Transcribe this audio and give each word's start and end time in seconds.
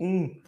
um 0.00 0.42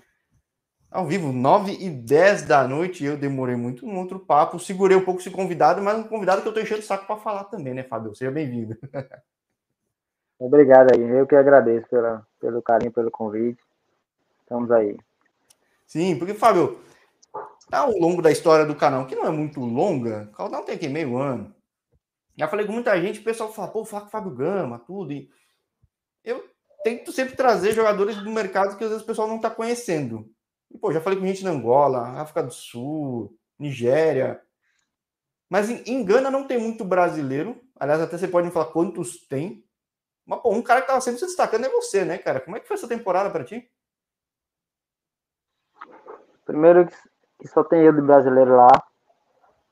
ao 0.91 1.07
vivo, 1.07 1.33
9 1.33 1.73
e 1.73 1.89
10 1.89 2.43
da 2.43 2.67
noite. 2.67 3.05
Eu 3.05 3.17
demorei 3.17 3.57
muito 3.57 3.87
no 3.87 3.99
outro 3.99 4.19
papo, 4.19 4.59
segurei 4.59 4.97
um 4.97 5.05
pouco 5.05 5.21
esse 5.21 5.31
convidado, 5.31 5.83
mas 5.83 5.99
um 5.99 6.05
convidado 6.05 6.43
que 6.43 6.49
eu 6.49 6.53
tô 6.53 6.61
enchendo 6.61 6.81
o 6.81 6.85
saco 6.85 7.07
para 7.07 7.17
falar 7.17 7.45
também, 7.45 7.75
né, 7.75 7.83
Fábio? 7.83 8.15
Seja 8.15 8.31
bem-vindo. 8.31 8.77
Obrigado 10.39 10.93
aí, 10.93 11.01
eu 11.01 11.27
que 11.27 11.37
agradeço 11.37 11.89
pela, 11.89 12.27
pelo 12.41 12.61
carinho, 12.61 12.91
pelo 12.91 13.11
convite. 13.11 13.63
Estamos 14.41 14.71
aí. 14.71 14.99
Sim, 15.87 16.19
porque, 16.19 16.35
Fábio, 16.35 16.81
ao 17.71 17.91
longo 17.93 18.21
da 18.21 18.31
história 18.31 18.67
do 18.67 18.75
canal, 18.75 19.07
que 19.07 19.15
não 19.15 19.27
é 19.27 19.31
muito 19.31 19.61
longa, 19.61 20.29
o 20.33 20.37
canal 20.37 20.65
tem 20.65 20.75
aqui 20.75 20.89
meio 20.89 21.17
ano. 21.17 21.55
Já 22.37 22.49
falei 22.49 22.67
com 22.67 22.73
muita 22.73 23.01
gente, 23.01 23.21
o 23.21 23.25
pessoal 23.25 23.53
fala, 23.53 23.69
pô, 23.69 23.85
fala 23.85 24.03
com 24.03 24.09
o 24.09 24.11
Fábio 24.11 24.35
Gama, 24.35 24.79
tudo. 24.81 25.13
E 25.13 25.31
eu 26.25 26.52
tento 26.83 27.13
sempre 27.13 27.37
trazer 27.37 27.73
jogadores 27.73 28.17
do 28.17 28.31
mercado 28.31 28.77
que 28.77 28.85
às 28.85 28.91
vezes 28.91 29.05
o 29.05 29.07
pessoal 29.07 29.29
não 29.29 29.37
está 29.37 29.51
conhecendo. 29.51 30.29
E, 30.71 30.79
pô, 30.79 30.93
já 30.93 31.01
falei 31.01 31.19
com 31.19 31.27
gente 31.27 31.45
na 31.45 31.51
Angola, 31.51 32.21
África 32.21 32.43
do 32.43 32.53
Sul, 32.53 33.37
Nigéria. 33.59 34.41
Mas 35.49 35.69
em, 35.69 35.83
em 35.87 36.05
Gana 36.05 36.31
não 36.31 36.47
tem 36.47 36.59
muito 36.59 36.85
brasileiro. 36.85 37.61
Aliás, 37.79 38.01
até 38.01 38.17
você 38.17 38.27
pode 38.27 38.47
me 38.47 38.53
falar 38.53 38.73
quantos 38.73 39.27
tem. 39.27 39.65
Mas, 40.25 40.41
pô, 40.41 40.51
um 40.51 40.63
cara 40.63 40.81
que 40.81 40.87
estava 40.87 41.01
sempre 41.01 41.21
se 41.21 41.27
destacando 41.27 41.67
é 41.67 41.69
você, 41.69 42.05
né, 42.05 42.17
cara? 42.19 42.41
Como 42.41 42.57
é 42.57 42.61
que 42.61 42.67
foi 42.67 42.77
essa 42.77 42.89
temporada 42.89 43.31
para 43.31 43.45
ti? 43.45 43.71
Primeiro 46.45 46.89
que 47.39 47.49
só 47.49 47.63
tem 47.63 47.83
eu 47.83 47.93
de 47.93 48.01
brasileiro 48.01 48.57
lá. 48.57 48.71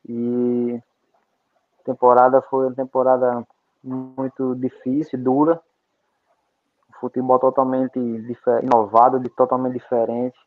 E 0.08 0.80
a 1.80 1.82
temporada 1.84 2.42
foi 2.42 2.66
uma 2.66 2.74
temporada 2.74 3.46
muito 3.82 4.54
difícil, 4.56 5.18
dura. 5.18 5.62
Futebol 7.00 7.38
totalmente 7.38 7.98
inovado, 8.62 9.18
de 9.18 9.30
totalmente 9.30 9.72
diferente. 9.74 10.38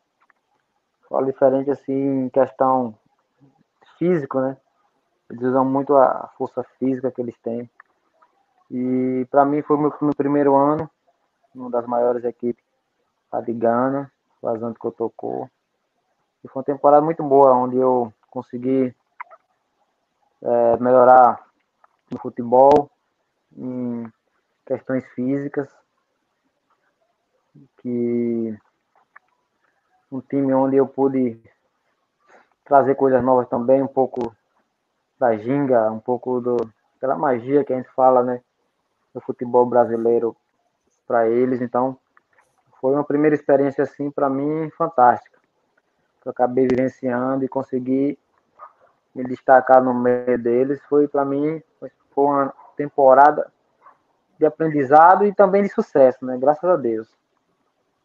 Falo 1.08 1.26
diferente 1.26 1.70
assim 1.70 2.24
em 2.24 2.28
questão 2.28 2.94
físico, 3.98 4.40
né? 4.40 4.56
Eles 5.30 5.42
usam 5.42 5.64
muito 5.64 5.96
a 5.96 6.30
força 6.38 6.62
física 6.78 7.10
que 7.10 7.20
eles 7.20 7.36
têm. 7.38 7.68
E 8.70 9.26
para 9.30 9.44
mim 9.44 9.62
foi 9.62 9.76
meu, 9.76 9.92
meu, 10.00 10.14
primeiro 10.14 10.54
ano, 10.54 10.88
uma 11.54 11.70
das 11.70 11.86
maiores 11.86 12.24
equipes 12.24 12.64
lá 13.32 13.40
de 13.40 13.52
Gana, 13.52 14.10
o 14.40 14.74
que 14.74 14.86
eu 14.86 14.92
tocou. 14.92 15.50
E 16.42 16.48
foi 16.48 16.60
uma 16.60 16.64
temporada 16.64 17.04
muito 17.04 17.22
boa, 17.22 17.52
onde 17.54 17.76
eu 17.76 18.12
consegui 18.30 18.94
é, 20.42 20.76
melhorar 20.76 21.44
no 22.10 22.18
futebol, 22.18 22.90
em 23.56 24.12
questões 24.66 25.04
físicas, 25.14 25.68
que 27.78 28.58
um 30.10 30.20
time 30.20 30.54
onde 30.54 30.76
eu 30.76 30.86
pude 30.86 31.40
trazer 32.64 32.94
coisas 32.94 33.22
novas 33.22 33.48
também, 33.48 33.82
um 33.82 33.88
pouco 33.88 34.34
da 35.18 35.36
ginga, 35.36 35.90
um 35.90 36.00
pouco 36.00 36.40
do, 36.40 36.56
daquela 36.94 37.16
magia 37.16 37.64
que 37.64 37.72
a 37.72 37.76
gente 37.76 37.90
fala, 37.90 38.22
né, 38.22 38.40
do 39.12 39.20
futebol 39.20 39.66
brasileiro 39.66 40.36
para 41.06 41.28
eles. 41.28 41.60
Então, 41.60 41.98
foi 42.80 42.94
uma 42.94 43.04
primeira 43.04 43.34
experiência 43.34 43.84
assim 43.84 44.10
para 44.10 44.28
mim 44.28 44.70
fantástica. 44.76 45.38
Que 46.20 46.28
eu 46.28 46.32
acabei 46.32 46.66
vivenciando 46.66 47.44
e 47.44 47.48
consegui 47.48 48.18
me 49.14 49.24
destacar 49.24 49.82
no 49.82 49.94
meio 49.94 50.38
deles. 50.38 50.82
Foi 50.88 51.06
para 51.06 51.24
mim 51.24 51.62
foi 51.78 51.90
uma 52.24 52.52
temporada 52.76 53.52
de 54.38 54.46
aprendizado 54.46 55.24
e 55.24 55.34
também 55.34 55.62
de 55.62 55.68
sucesso, 55.68 56.24
né? 56.24 56.36
Graças 56.38 56.68
a 56.68 56.76
Deus. 56.76 57.23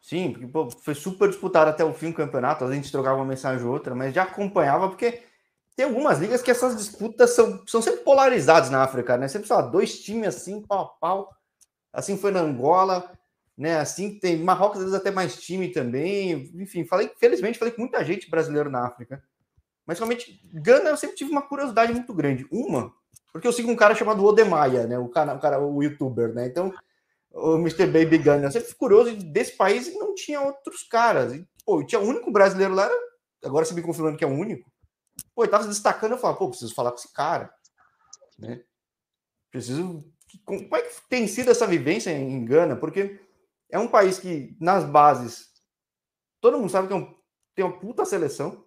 Sim, 0.02 0.32
porque 0.32 0.48
pô, 0.48 0.70
foi 0.72 0.96
super 0.96 1.30
disputado 1.30 1.70
até 1.70 1.84
o 1.84 1.94
fim 1.94 2.12
do 2.12 2.16
campeonato, 2.16 2.64
a 2.64 2.74
gente 2.74 2.92
trocava 2.92 3.18
uma 3.18 3.26
mensagem 3.26 3.66
ou 3.66 3.74
outra, 3.74 3.94
mas 3.94 4.14
já 4.14 4.24
acompanhava, 4.24 4.88
porque 4.88 5.22
tem 5.76 5.86
algumas 5.86 6.20
ligas 6.20 6.42
que 6.42 6.52
essas 6.52 6.76
disputas 6.76 7.32
são, 7.32 7.64
são 7.68 7.82
sempre 7.82 8.02
polarizadas 8.02 8.70
na 8.70 8.84
África, 8.84 9.18
né? 9.18 9.28
Sempre 9.28 9.48
só 9.48 9.62
dois 9.62 10.00
times 10.00 10.28
assim, 10.28 10.62
pau 10.62 10.82
a 10.82 10.86
pau. 10.86 11.30
Assim 11.94 12.18
foi 12.18 12.32
na 12.32 12.42
Angola, 12.42 13.12
né? 13.58 13.78
Assim 13.80 14.20
tem 14.20 14.44
Marrocos, 14.44 14.80
às 14.80 14.86
vezes 14.86 15.00
até 15.00 15.12
mais 15.12 15.40
time 15.40 15.70
também. 15.70 16.52
Enfim, 16.56 16.86
falei, 16.86 17.12
felizmente 17.18 17.58
falei 17.58 17.74
com 17.74 17.82
muita 17.82 18.04
gente 18.04 18.30
brasileira 18.30 18.70
na 18.70 18.86
África. 18.86 19.24
Mas 19.86 19.98
realmente, 19.98 20.42
Gana 20.54 20.90
eu 20.90 20.98
sempre 20.98 21.16
tive 21.16 21.32
uma 21.32 21.42
curiosidade 21.42 21.94
muito 21.94 22.14
grande. 22.14 22.46
Uma, 22.52 22.94
porque 23.32 23.48
eu 23.48 23.54
sigo 23.54 23.72
um 23.72 23.76
cara 23.76 23.96
chamado 23.96 24.24
Odemaia, 24.24 24.86
né? 24.86 25.00
O 25.00 25.08
cara, 25.08 25.34
o, 25.34 25.40
cara, 25.40 25.60
o 25.60 25.82
youtuber, 25.82 26.34
né? 26.34 26.46
Então, 26.46 26.74
o 27.32 27.56
Mr. 27.56 27.88
Baby 27.88 28.18
Gun. 28.18 28.44
Eu 28.44 28.52
sempre 28.52 28.68
fui 28.68 28.78
curioso 28.78 29.16
desse 29.16 29.56
país 29.56 29.88
e 29.88 29.98
não 29.98 30.14
tinha 30.16 30.42
outros 30.42 30.84
caras. 30.84 31.34
E, 31.34 31.48
pô, 31.66 31.84
tinha 31.84 32.02
o 32.02 32.06
único 32.06 32.32
brasileiro 32.32 32.74
lá, 32.74 32.90
agora 33.44 33.66
você 33.66 33.74
me 33.74 33.82
confirmando 33.82 34.18
que 34.18 34.24
é 34.24 34.28
o 34.28 34.32
único. 34.32 34.70
Pô, 35.36 35.44
ele 35.44 35.52
tava 35.52 35.64
se 35.64 35.70
destacando, 35.70 36.12
eu 36.14 36.18
falo, 36.18 36.38
pô, 36.38 36.50
preciso 36.50 36.74
falar 36.74 36.92
com 36.92 36.98
esse 36.98 37.14
cara. 37.14 37.54
Né? 38.38 38.64
Preciso. 39.52 40.04
Como 40.46 40.76
é 40.76 40.82
que 40.82 41.10
tem 41.10 41.28
sido 41.28 41.50
essa 41.50 41.66
vivência 41.66 42.12
em 42.12 42.46
Gana? 42.46 42.76
Porque 42.76 43.20
é 43.70 43.80
um 43.80 43.88
país 43.88 44.20
que, 44.20 44.56
nas 44.60 44.84
bases, 44.86 45.50
todo 46.40 46.58
mundo 46.58 46.70
sabe 46.70 46.88
que 46.88 46.94
é 46.94 46.98
um, 46.98 47.16
tem 47.56 47.66
uma 47.66 47.80
puta 47.80 48.06
seleção. 48.06 48.66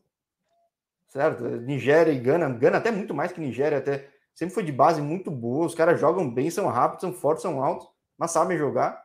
Certo? 1.09 1.45
Nigéria 1.45 2.11
e 2.11 2.19
Gana. 2.19 2.49
Gana 2.49 2.79
até 2.79 2.91
muito 2.91 3.15
mais 3.15 3.33
que 3.33 3.41
Nigéria, 3.41 3.79
até. 3.79 4.11
Sempre 4.35 4.55
foi 4.55 4.63
de 4.63 4.73
base 4.73 5.03
muito 5.03 5.31
boa. 5.31 5.67
Os 5.67 5.75
caras 5.75 6.01
jogam 6.01 6.29
bem, 6.29 6.51
são 6.51 6.67
rápidos, 6.69 7.03
são 7.03 7.13
fortes, 7.13 7.43
são 7.43 7.63
altos 7.63 7.93
mas 8.19 8.31
sabem 8.31 8.59
jogar. 8.59 9.05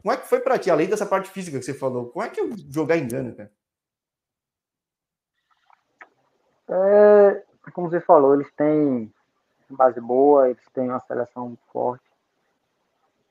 Como 0.00 0.12
é 0.12 0.16
que 0.16 0.28
foi 0.28 0.40
para 0.40 0.58
ti, 0.58 0.70
além 0.70 0.88
dessa 0.88 1.06
parte 1.06 1.30
física 1.30 1.58
que 1.58 1.64
você 1.64 1.74
falou? 1.74 2.10
Como 2.10 2.24
é 2.24 2.28
que 2.28 2.40
é 2.40 2.44
jogar 2.68 2.96
em 2.96 3.06
Gana, 3.06 3.32
cara? 3.32 3.52
É, 6.68 7.44
como 7.72 7.88
você 7.88 8.00
falou, 8.00 8.34
eles 8.34 8.50
têm 8.52 9.12
base 9.70 10.00
boa, 10.00 10.48
eles 10.48 10.64
têm 10.72 10.88
uma 10.88 11.00
seleção 11.00 11.56
forte, 11.72 12.04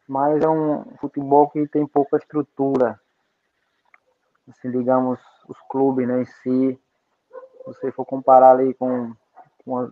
mas 0.07 0.41
é 0.41 0.49
um 0.49 0.83
futebol 0.97 1.49
que 1.49 1.67
tem 1.67 1.85
pouca 1.85 2.17
estrutura. 2.17 2.99
Assim, 4.49 4.71
digamos, 4.71 5.19
os 5.47 5.57
clubes 5.69 6.07
né, 6.07 6.21
em 6.21 6.25
si, 6.25 6.79
se 6.79 7.63
você 7.65 7.91
for 7.91 8.05
comparar 8.05 8.51
ali 8.51 8.73
com, 8.73 9.13
com 9.63 9.91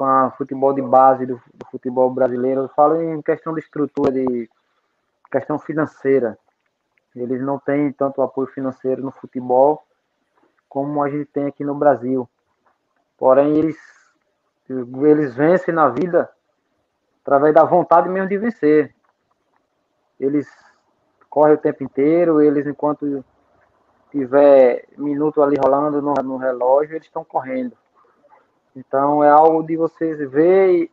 com 0.00 0.06
a 0.06 0.30
futebol 0.30 0.72
de 0.72 0.80
base 0.80 1.26
do, 1.26 1.34
do, 1.52 1.66
futebol 1.70 2.10
brasileiro. 2.10 2.62
Eu 2.62 2.68
falo 2.70 3.02
em 3.02 3.20
questão 3.20 3.52
de 3.52 3.60
estrutura, 3.60 4.10
de 4.10 4.48
questão 5.30 5.58
financeira. 5.58 6.38
Eles 7.14 7.42
não 7.42 7.58
têm 7.58 7.92
tanto 7.92 8.22
apoio 8.22 8.46
financeiro 8.46 9.02
no 9.02 9.10
futebol 9.10 9.84
como 10.70 11.02
a 11.02 11.10
gente 11.10 11.26
tem 11.26 11.44
aqui 11.44 11.62
no 11.62 11.74
Brasil. 11.74 12.26
Porém, 13.18 13.58
eles, 13.58 13.76
eles 14.70 15.34
vencem 15.34 15.74
na 15.74 15.90
vida 15.90 16.30
através 17.20 17.54
da 17.54 17.64
vontade 17.64 18.08
mesmo 18.08 18.30
de 18.30 18.38
vencer. 18.38 18.94
Eles 20.18 20.48
correm 21.28 21.56
o 21.56 21.58
tempo 21.58 21.84
inteiro, 21.84 22.40
eles, 22.40 22.66
enquanto 22.66 23.22
tiver 24.10 24.86
minuto 24.96 25.42
ali 25.42 25.56
rolando 25.62 26.00
no, 26.00 26.14
no 26.24 26.38
relógio, 26.38 26.94
eles 26.94 27.06
estão 27.06 27.22
correndo. 27.22 27.76
Então 28.74 29.22
é 29.22 29.28
algo 29.28 29.62
de 29.62 29.76
você 29.76 30.14
ver 30.26 30.74
e 30.74 30.90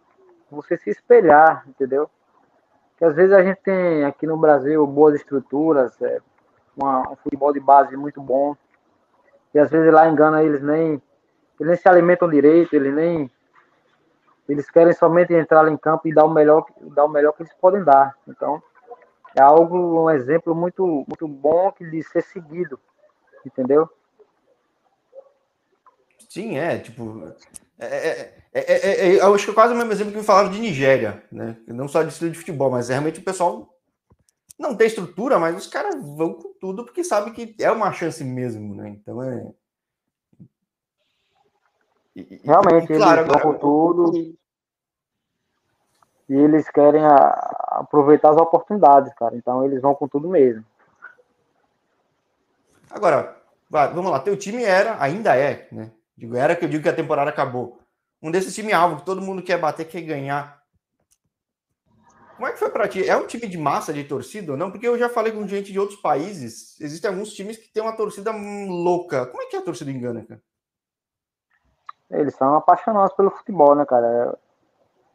você 0.49 0.77
se 0.77 0.89
espelhar, 0.89 1.63
entendeu? 1.67 2.09
Que 2.97 3.05
às 3.05 3.15
vezes 3.15 3.33
a 3.33 3.43
gente 3.43 3.61
tem 3.61 4.03
aqui 4.05 4.25
no 4.25 4.37
Brasil 4.37 4.85
boas 4.87 5.15
estruturas, 5.15 6.01
é, 6.01 6.19
uma, 6.75 7.11
um 7.11 7.15
futebol 7.15 7.53
de 7.53 7.59
base 7.59 7.95
muito 7.95 8.21
bom, 8.21 8.55
e 9.53 9.59
às 9.59 9.69
vezes 9.69 9.93
lá 9.93 10.09
engana 10.09 10.43
eles 10.43 10.61
nem 10.61 11.01
eles 11.59 11.71
nem 11.71 11.75
se 11.75 11.87
alimentam 11.87 12.29
direito, 12.29 12.75
eles 12.75 12.93
nem 12.93 13.31
eles 14.47 14.69
querem 14.69 14.93
somente 14.93 15.33
entrar 15.33 15.67
em 15.67 15.77
campo 15.77 16.07
e 16.07 16.13
dar 16.13 16.25
o 16.25 16.29
melhor, 16.29 16.65
dar 16.95 17.05
o 17.05 17.09
melhor 17.09 17.33
que 17.33 17.43
eles 17.43 17.53
podem 17.53 17.83
dar. 17.83 18.15
Então 18.27 18.61
é 19.35 19.41
algo 19.41 20.03
um 20.03 20.09
exemplo 20.09 20.55
muito 20.55 21.05
muito 21.07 21.27
bom 21.27 21.73
de 21.79 22.01
ser 22.03 22.23
seguido, 22.23 22.79
entendeu? 23.45 23.89
Sim, 26.29 26.57
é, 26.57 26.77
tipo, 26.77 27.33
é, 27.79 28.33
é, 28.53 29.07
é, 29.07 29.21
eu 29.21 29.35
acho 29.35 29.45
que 29.45 29.51
é 29.51 29.53
quase 29.53 29.73
o 29.73 29.77
mesmo 29.77 29.91
exemplo 29.91 30.11
que 30.11 30.17
me 30.17 30.23
falaram 30.23 30.49
de 30.49 30.59
Nigéria, 30.59 31.23
né? 31.31 31.57
Não 31.67 31.87
só 31.87 32.01
de 32.01 32.09
estilo 32.09 32.31
de 32.31 32.39
futebol, 32.39 32.71
mas 32.71 32.89
realmente 32.89 33.19
o 33.19 33.23
pessoal 33.23 33.71
não 34.57 34.75
tem 34.75 34.87
estrutura, 34.87 35.37
mas 35.37 35.55
os 35.55 35.67
caras 35.67 35.95
vão 35.95 36.33
com 36.33 36.53
tudo 36.59 36.83
porque 36.83 37.03
sabem 37.03 37.33
que 37.33 37.55
é 37.59 37.71
uma 37.71 37.91
chance 37.91 38.23
mesmo, 38.23 38.73
né? 38.73 38.89
Então 38.89 39.21
é. 39.21 39.51
E, 42.15 42.41
Realmente, 42.43 42.91
e, 42.91 42.97
claro, 42.97 43.21
eles 43.21 43.31
vão 43.31 43.41
com 43.41 43.59
tudo 43.59 44.37
e 46.29 46.33
eles 46.33 46.67
querem 46.69 47.05
a, 47.05 47.77
aproveitar 47.79 48.31
as 48.31 48.37
oportunidades, 48.37 49.13
cara. 49.13 49.35
Então 49.35 49.63
eles 49.63 49.79
vão 49.81 49.93
com 49.93 50.07
tudo 50.07 50.27
mesmo. 50.27 50.65
Agora, 52.89 53.39
vamos 53.69 54.09
lá, 54.09 54.19
teu 54.19 54.35
time 54.35 54.63
era, 54.63 55.01
ainda 55.01 55.35
é, 55.35 55.67
né? 55.71 55.91
Digo, 56.17 56.35
era 56.35 56.55
que 56.55 56.65
eu 56.65 56.69
digo 56.69 56.81
que 56.81 56.89
a 56.89 56.95
temporada 56.95 57.29
acabou. 57.29 57.79
Um 58.21 58.31
desses 58.31 58.55
time 58.55 58.73
alvo 58.73 58.97
que 58.97 59.05
todo 59.05 59.21
mundo 59.21 59.43
quer 59.43 59.59
bater, 59.59 59.87
quer 59.87 60.01
ganhar. 60.01 60.57
Como 62.35 62.47
é 62.47 62.51
que 62.51 62.59
foi 62.59 62.69
para 62.69 62.87
ti? 62.87 63.07
É 63.07 63.15
um 63.15 63.25
time 63.25 63.47
de 63.47 63.57
massa 63.57 63.93
de 63.93 64.03
torcida 64.03 64.51
ou 64.51 64.57
não? 64.57 64.71
Porque 64.71 64.87
eu 64.87 64.97
já 64.97 65.09
falei 65.09 65.31
com 65.31 65.47
gente 65.47 65.71
de 65.71 65.79
outros 65.79 65.99
países. 65.99 66.79
Existem 66.79 67.09
alguns 67.09 67.33
times 67.33 67.57
que 67.57 67.71
têm 67.71 67.81
uma 67.83 67.95
torcida 67.95 68.31
louca. 68.31 69.25
Como 69.27 69.41
é 69.41 69.45
que 69.45 69.55
é 69.55 69.59
a 69.59 69.63
torcida 69.63 69.91
engana, 69.91 70.23
cara? 70.23 70.41
Eles 72.09 72.35
são 72.35 72.55
apaixonados 72.55 73.13
pelo 73.15 73.31
futebol, 73.31 73.75
né, 73.75 73.85
cara? 73.85 74.37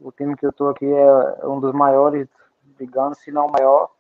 O 0.01 0.13
time 0.13 0.37
que 0.37 0.45
eu 0.45 0.53
tô 0.53 0.69
aqui 0.69 0.85
é 0.85 1.47
um 1.47 1.59
dos 1.59 1.73
maiores, 1.73 2.29
digamos, 2.79 3.19
se 3.19 3.31
não 3.31 3.49
maior. 3.49 3.91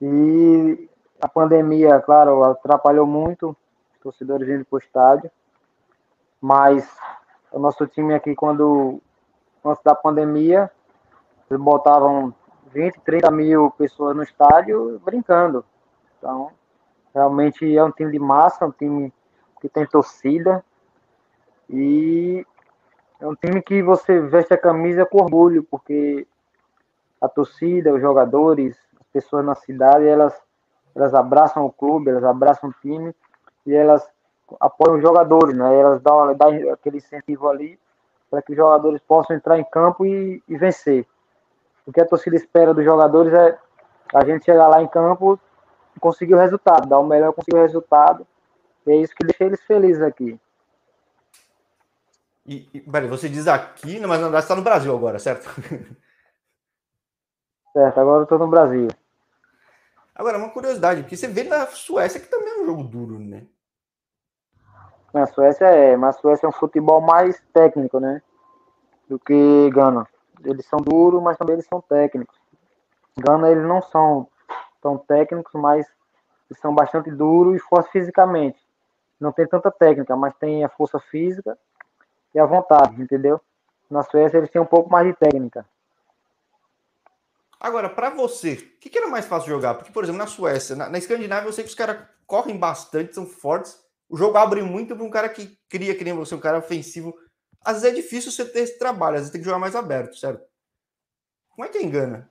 E 0.00 0.88
a 1.20 1.28
pandemia, 1.28 2.00
claro, 2.00 2.42
atrapalhou 2.44 3.06
muito 3.06 3.56
os 3.94 4.00
torcedores 4.00 4.48
indo 4.48 4.64
para 4.64 4.76
o 4.76 4.80
estádio. 4.80 5.30
Mas 6.40 6.88
o 7.52 7.58
nosso 7.58 7.86
time 7.86 8.14
aqui, 8.14 8.34
quando 8.34 9.00
antes 9.64 9.82
da 9.82 9.94
pandemia, 9.94 10.70
eles 11.50 11.62
botavam 11.62 12.34
20, 12.72 13.00
30 13.00 13.30
mil 13.30 13.70
pessoas 13.72 14.16
no 14.16 14.22
estádio 14.22 15.00
brincando. 15.04 15.64
Então, 16.18 16.50
realmente 17.14 17.76
é 17.76 17.82
um 17.82 17.90
time 17.90 18.12
de 18.12 18.18
massa, 18.18 18.66
um 18.66 18.70
time 18.70 19.12
que 19.60 19.68
tem 19.68 19.86
torcida. 19.86 20.64
E 21.68 22.46
é 23.20 23.26
um 23.26 23.34
time 23.34 23.60
que 23.62 23.82
você 23.82 24.20
veste 24.20 24.54
a 24.54 24.58
camisa 24.58 25.04
com 25.04 25.18
orgulho, 25.18 25.62
porque 25.64 26.26
a 27.20 27.28
torcida, 27.28 27.92
os 27.92 28.00
jogadores, 28.00 28.78
as 28.98 29.06
pessoas 29.12 29.44
na 29.44 29.54
cidade, 29.54 30.06
elas, 30.06 30.34
elas 30.94 31.14
abraçam 31.14 31.66
o 31.66 31.72
clube, 31.72 32.10
elas 32.10 32.24
abraçam 32.24 32.70
o 32.70 32.74
time 32.80 33.14
e 33.66 33.74
elas 33.74 34.08
apoiam 34.58 34.96
os 34.96 35.02
jogadores, 35.02 35.56
né? 35.56 35.78
Elas 35.78 36.00
dão, 36.00 36.34
dão 36.34 36.72
aquele 36.72 36.98
incentivo 36.98 37.48
ali 37.48 37.78
para 38.30 38.40
que 38.42 38.52
os 38.52 38.56
jogadores 38.56 39.00
possam 39.02 39.36
entrar 39.36 39.58
em 39.58 39.64
campo 39.64 40.06
e, 40.06 40.42
e 40.48 40.56
vencer. 40.56 41.06
O 41.86 41.92
que 41.92 42.00
a 42.00 42.06
torcida 42.06 42.36
espera 42.36 42.72
dos 42.72 42.84
jogadores 42.84 43.32
é 43.32 43.58
a 44.14 44.24
gente 44.24 44.44
chegar 44.44 44.68
lá 44.68 44.82
em 44.82 44.88
campo 44.88 45.38
e 45.96 46.00
conseguir 46.00 46.34
o 46.34 46.38
resultado, 46.38 46.88
dar 46.88 46.98
o 46.98 47.06
melhor, 47.06 47.32
conseguir 47.32 47.56
o 47.56 47.62
resultado. 47.62 48.26
E 48.86 48.92
é 48.92 48.96
isso 48.96 49.14
que 49.14 49.26
deixa 49.26 49.44
eles 49.44 49.60
felizes 49.62 50.02
aqui. 50.02 50.38
E, 52.46 52.68
e 52.72 52.80
peraí, 52.80 53.08
você 53.08 53.28
diz 53.28 53.46
aqui, 53.46 54.00
mas 54.00 54.18
na 54.20 54.28
verdade 54.28 54.44
está 54.44 54.56
no 54.56 54.62
Brasil 54.62 54.96
agora, 54.96 55.18
certo? 55.18 55.48
Certo, 57.72 58.00
agora 58.00 58.18
eu 58.18 58.22
estou 58.24 58.36
no 58.36 58.48
Brasil. 58.48 58.88
Agora, 60.12 60.38
uma 60.38 60.50
curiosidade, 60.50 61.02
porque 61.02 61.16
você 61.16 61.28
vê 61.28 61.44
na 61.44 61.68
Suécia 61.68 62.20
que 62.20 62.26
também 62.26 62.48
é 62.48 62.60
um 62.62 62.66
jogo 62.66 62.82
duro, 62.82 63.18
né? 63.20 63.46
Na 65.12 65.26
Suécia 65.26 65.66
é, 65.66 65.96
mas 65.96 66.16
a 66.16 66.20
Suécia 66.20 66.46
é 66.46 66.48
um 66.48 66.52
futebol 66.52 67.00
mais 67.00 67.42
técnico, 67.52 67.98
né? 67.98 68.22
Do 69.08 69.18
que 69.18 69.70
Gana 69.70 70.06
eles 70.44 70.66
são 70.66 70.78
duros, 70.78 71.22
mas 71.22 71.36
também 71.36 71.54
eles 71.54 71.66
são 71.66 71.80
técnicos. 71.80 72.36
Gana, 73.18 73.50
eles 73.50 73.64
não 73.64 73.82
são 73.82 74.28
tão 74.80 74.96
técnicos, 74.96 75.52
mas 75.54 75.86
eles 76.48 76.60
são 76.60 76.74
bastante 76.74 77.10
duros 77.10 77.56
e 77.56 77.58
fortes 77.58 77.90
fisicamente. 77.92 78.58
Não 79.18 79.32
tem 79.32 79.46
tanta 79.46 79.70
técnica, 79.70 80.16
mas 80.16 80.34
tem 80.36 80.64
a 80.64 80.68
força 80.68 80.98
física 80.98 81.58
e 82.34 82.38
a 82.38 82.46
vontade, 82.46 83.00
entendeu? 83.00 83.40
Na 83.90 84.02
Suécia 84.02 84.38
eles 84.38 84.50
têm 84.50 84.60
um 84.60 84.66
pouco 84.66 84.90
mais 84.90 85.06
de 85.06 85.14
técnica. 85.14 85.66
Agora, 87.58 87.90
para 87.90 88.08
você, 88.08 88.54
o 88.54 88.80
que, 88.80 88.88
que, 88.88 88.96
era 88.96 89.08
mais 89.08 89.26
fácil 89.26 89.50
jogar? 89.50 89.74
Porque, 89.74 89.92
por 89.92 90.02
exemplo, 90.02 90.18
na 90.18 90.26
Suécia, 90.26 90.74
na, 90.74 90.88
na 90.88 90.96
Escandinávia, 90.96 91.48
eu 91.48 91.52
sei 91.52 91.62
que 91.62 91.68
os 91.68 91.76
caras 91.76 91.98
correm 92.26 92.56
bastante, 92.56 93.14
são 93.14 93.26
fortes. 93.26 93.84
O 94.10 94.16
jogo 94.16 94.36
abre 94.36 94.60
muito 94.60 94.94
para 94.94 95.04
um 95.04 95.10
cara 95.10 95.28
que 95.28 95.56
cria, 95.68 95.96
que 95.96 96.04
nem 96.04 96.12
você, 96.12 96.34
um 96.34 96.40
cara 96.40 96.58
ofensivo 96.58 97.14
às 97.64 97.82
vezes 97.82 97.98
é 97.98 98.02
difícil 98.02 98.32
você 98.32 98.44
ter 98.44 98.60
esse 98.60 98.78
trabalho, 98.78 99.16
às 99.16 99.20
vezes 99.22 99.32
tem 99.32 99.40
que 99.40 99.46
jogar 99.46 99.58
mais 99.58 99.76
aberto, 99.76 100.16
certo? 100.16 100.42
Como 101.50 101.66
é 101.66 101.68
que 101.68 101.82
engana? 101.82 102.28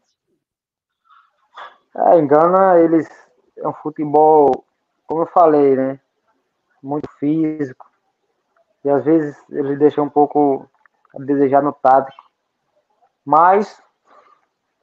É, 1.95 2.17
engana 2.17 2.79
eles. 2.79 3.07
É 3.57 3.67
um 3.67 3.73
futebol, 3.73 4.65
como 5.05 5.21
eu 5.21 5.27
falei, 5.27 5.75
né? 5.75 5.99
Muito 6.81 7.09
físico. 7.19 7.85
E 8.83 8.89
às 8.89 9.03
vezes 9.03 9.37
eles 9.49 9.77
deixam 9.77 10.05
um 10.05 10.09
pouco 10.09 10.67
a 11.13 11.19
desejar 11.19 11.61
no 11.61 11.73
tático. 11.73 12.23
Mas, 13.25 13.81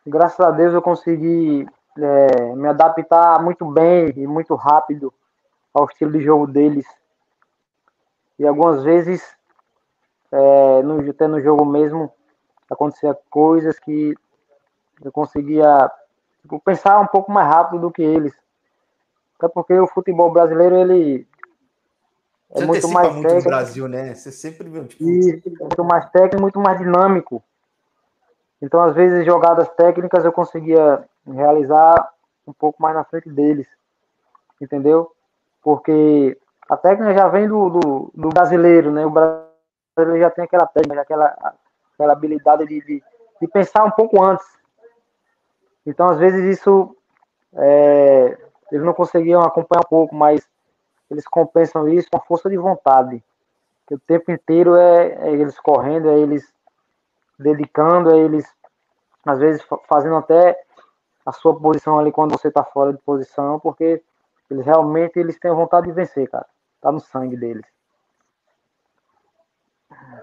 graças 0.06 0.38
a 0.38 0.50
Deus, 0.50 0.75
eu 0.75 0.82
consegui 0.82 1.66
é, 1.99 2.54
me 2.54 2.69
adaptar 2.69 3.42
muito 3.42 3.64
bem 3.64 4.12
e 4.14 4.26
muito 4.26 4.54
rápido 4.54 5.12
ao 5.76 5.84
estilo 5.84 6.12
de 6.12 6.23
jogo 6.23 6.46
deles. 6.46 6.87
E 8.38 8.46
algumas 8.46 8.82
vezes 8.82 9.23
é, 10.32 10.82
no, 10.82 11.11
até 11.11 11.26
no 11.26 11.38
jogo 11.40 11.67
mesmo 11.67 12.11
acontecia 12.70 13.17
coisas 13.28 13.78
que 13.78 14.17
eu 15.05 15.12
conseguia 15.12 15.90
tipo, 16.40 16.58
pensar 16.61 16.99
um 16.99 17.06
pouco 17.06 17.31
mais 17.31 17.46
rápido 17.46 17.81
do 17.81 17.90
que 17.90 18.02
eles. 18.02 18.34
Até 19.38 19.49
porque 19.49 19.78
o 19.78 19.87
futebol 19.87 20.32
brasileiro, 20.32 20.76
ele 20.76 21.26
é 22.50 22.61
Você 22.61 22.67
muito 22.67 22.88
mais 22.88 23.12
muito 23.12 23.28
técnico. 23.28 23.49
Brasil, 23.49 23.87
né? 23.87 24.14
Você 24.14 24.32
sempre 24.32 24.70
viu, 24.70 24.87
tipo... 24.87 25.05
E, 25.05 25.43
muito 25.61 25.84
mais 25.84 26.08
técnico, 26.08 26.40
muito 26.40 26.58
mais 26.58 26.78
dinâmico. 26.78 27.43
Então, 28.62 28.81
às 28.81 28.94
vezes, 28.94 29.26
jogadas 29.26 29.69
técnicas 29.75 30.25
eu 30.25 30.32
conseguia 30.32 31.05
realizar 31.26 32.14
um 32.46 32.52
pouco 32.55 32.82
mais 32.82 32.94
na 32.94 33.05
frente 33.05 33.28
deles. 33.28 33.67
Entendeu? 34.58 35.14
Porque 35.66 36.38
a 36.68 36.76
técnica 36.76 37.12
já 37.12 37.26
vem 37.26 37.48
do, 37.48 37.68
do, 37.70 38.12
do 38.14 38.28
brasileiro, 38.28 38.92
né? 38.92 39.04
O 39.04 39.10
brasileiro 39.10 40.22
já 40.22 40.30
tem 40.30 40.44
aquela 40.44 40.64
técnica, 40.64 41.00
aquela, 41.00 41.56
aquela 41.92 42.12
habilidade 42.12 42.64
de, 42.66 42.80
de, 42.82 43.02
de, 43.40 43.48
pensar 43.48 43.82
um 43.82 43.90
pouco 43.90 44.22
antes. 44.22 44.46
Então, 45.84 46.08
às 46.08 46.20
vezes, 46.20 46.56
isso 46.56 46.96
é, 47.52 48.38
eles 48.70 48.86
não 48.86 48.94
conseguiam 48.94 49.42
acompanhar 49.42 49.80
um 49.84 49.90
pouco, 49.90 50.14
mas 50.14 50.48
eles 51.10 51.26
compensam 51.26 51.88
isso 51.88 52.06
com 52.12 52.20
força 52.20 52.48
de 52.48 52.56
vontade. 52.56 53.20
Que 53.88 53.96
o 53.96 53.98
tempo 53.98 54.30
inteiro 54.30 54.76
é, 54.76 55.14
é 55.14 55.32
eles 55.32 55.58
correndo, 55.58 56.10
é 56.10 56.16
eles 56.16 56.48
dedicando, 57.36 58.14
é 58.14 58.18
eles, 58.18 58.48
às 59.24 59.40
vezes, 59.40 59.66
fazendo 59.88 60.14
até 60.14 60.56
a 61.26 61.32
sua 61.32 61.58
posição 61.58 61.98
ali 61.98 62.12
quando 62.12 62.38
você 62.38 62.46
está 62.46 62.62
fora 62.62 62.92
de 62.92 63.00
posição, 63.00 63.58
porque 63.58 64.00
eles 64.50 64.64
realmente 64.64 65.19
eles 65.19 65.38
têm 65.38 65.50
vontade 65.50 65.87
de 65.87 65.93
vencer, 65.93 66.28
cara. 66.31 66.46
Tá 66.81 66.93
no 66.93 67.00
sangue 67.00 67.37
deles. 67.37 67.64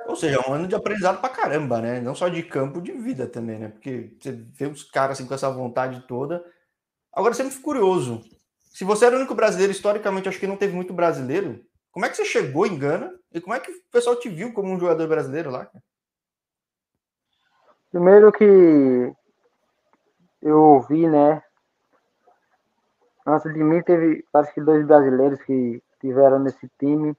Ou 0.08 0.16
seja, 0.16 0.38
é 0.38 0.50
um 0.50 0.54
ano 0.54 0.68
de 0.68 0.76
aprendizado 0.76 1.20
pra 1.20 1.30
caramba, 1.30 1.82
né? 1.82 2.00
Não 2.02 2.14
só 2.14 2.28
de 2.28 2.44
campo, 2.44 2.82
de 2.82 2.92
vida 2.92 3.28
também, 3.28 3.60
né? 3.60 3.70
Porque 3.70 4.16
você 4.20 4.32
vê 4.32 4.68
os 4.68 4.84
caras 4.84 5.18
assim 5.18 5.28
com 5.28 5.34
essa 5.34 5.50
vontade 5.50 6.06
toda. 6.08 6.44
Agora, 7.12 7.34
sempre 7.34 7.54
fico 7.54 7.64
curioso. 7.64 8.22
Se 8.64 8.84
você 8.84 9.06
era 9.06 9.16
o 9.16 9.20
único 9.20 9.36
brasileiro, 9.36 9.72
historicamente, 9.72 10.28
acho 10.28 10.40
que 10.40 10.48
não 10.48 10.58
teve 10.58 10.76
muito 10.76 10.94
brasileiro. 10.94 11.64
Como 11.92 12.06
é 12.06 12.10
que 12.10 12.18
você 12.18 12.26
chegou 12.26 12.66
em 12.66 12.78
Gana? 12.78 13.14
E 13.32 13.40
como 13.40 13.54
é 13.54 13.60
que 13.60 13.72
o 13.72 13.76
pessoal 13.92 14.16
te 14.16 14.30
viu 14.30 14.52
como 14.52 14.72
um 14.72 14.80
jogador 14.80 15.08
brasileiro 15.08 15.52
lá? 15.52 15.70
Primeiro 17.92 18.32
que 18.32 19.14
eu 20.42 20.82
vi, 20.90 21.08
né? 21.08 21.44
Antes 23.26 23.54
de 23.54 23.64
mim 23.64 23.82
teve, 23.82 24.26
parece 24.32 24.54
que 24.54 24.62
dois 24.62 24.86
brasileiros 24.86 25.42
que 25.44 25.82
tiveram 26.00 26.40
nesse 26.40 26.70
time 26.78 27.16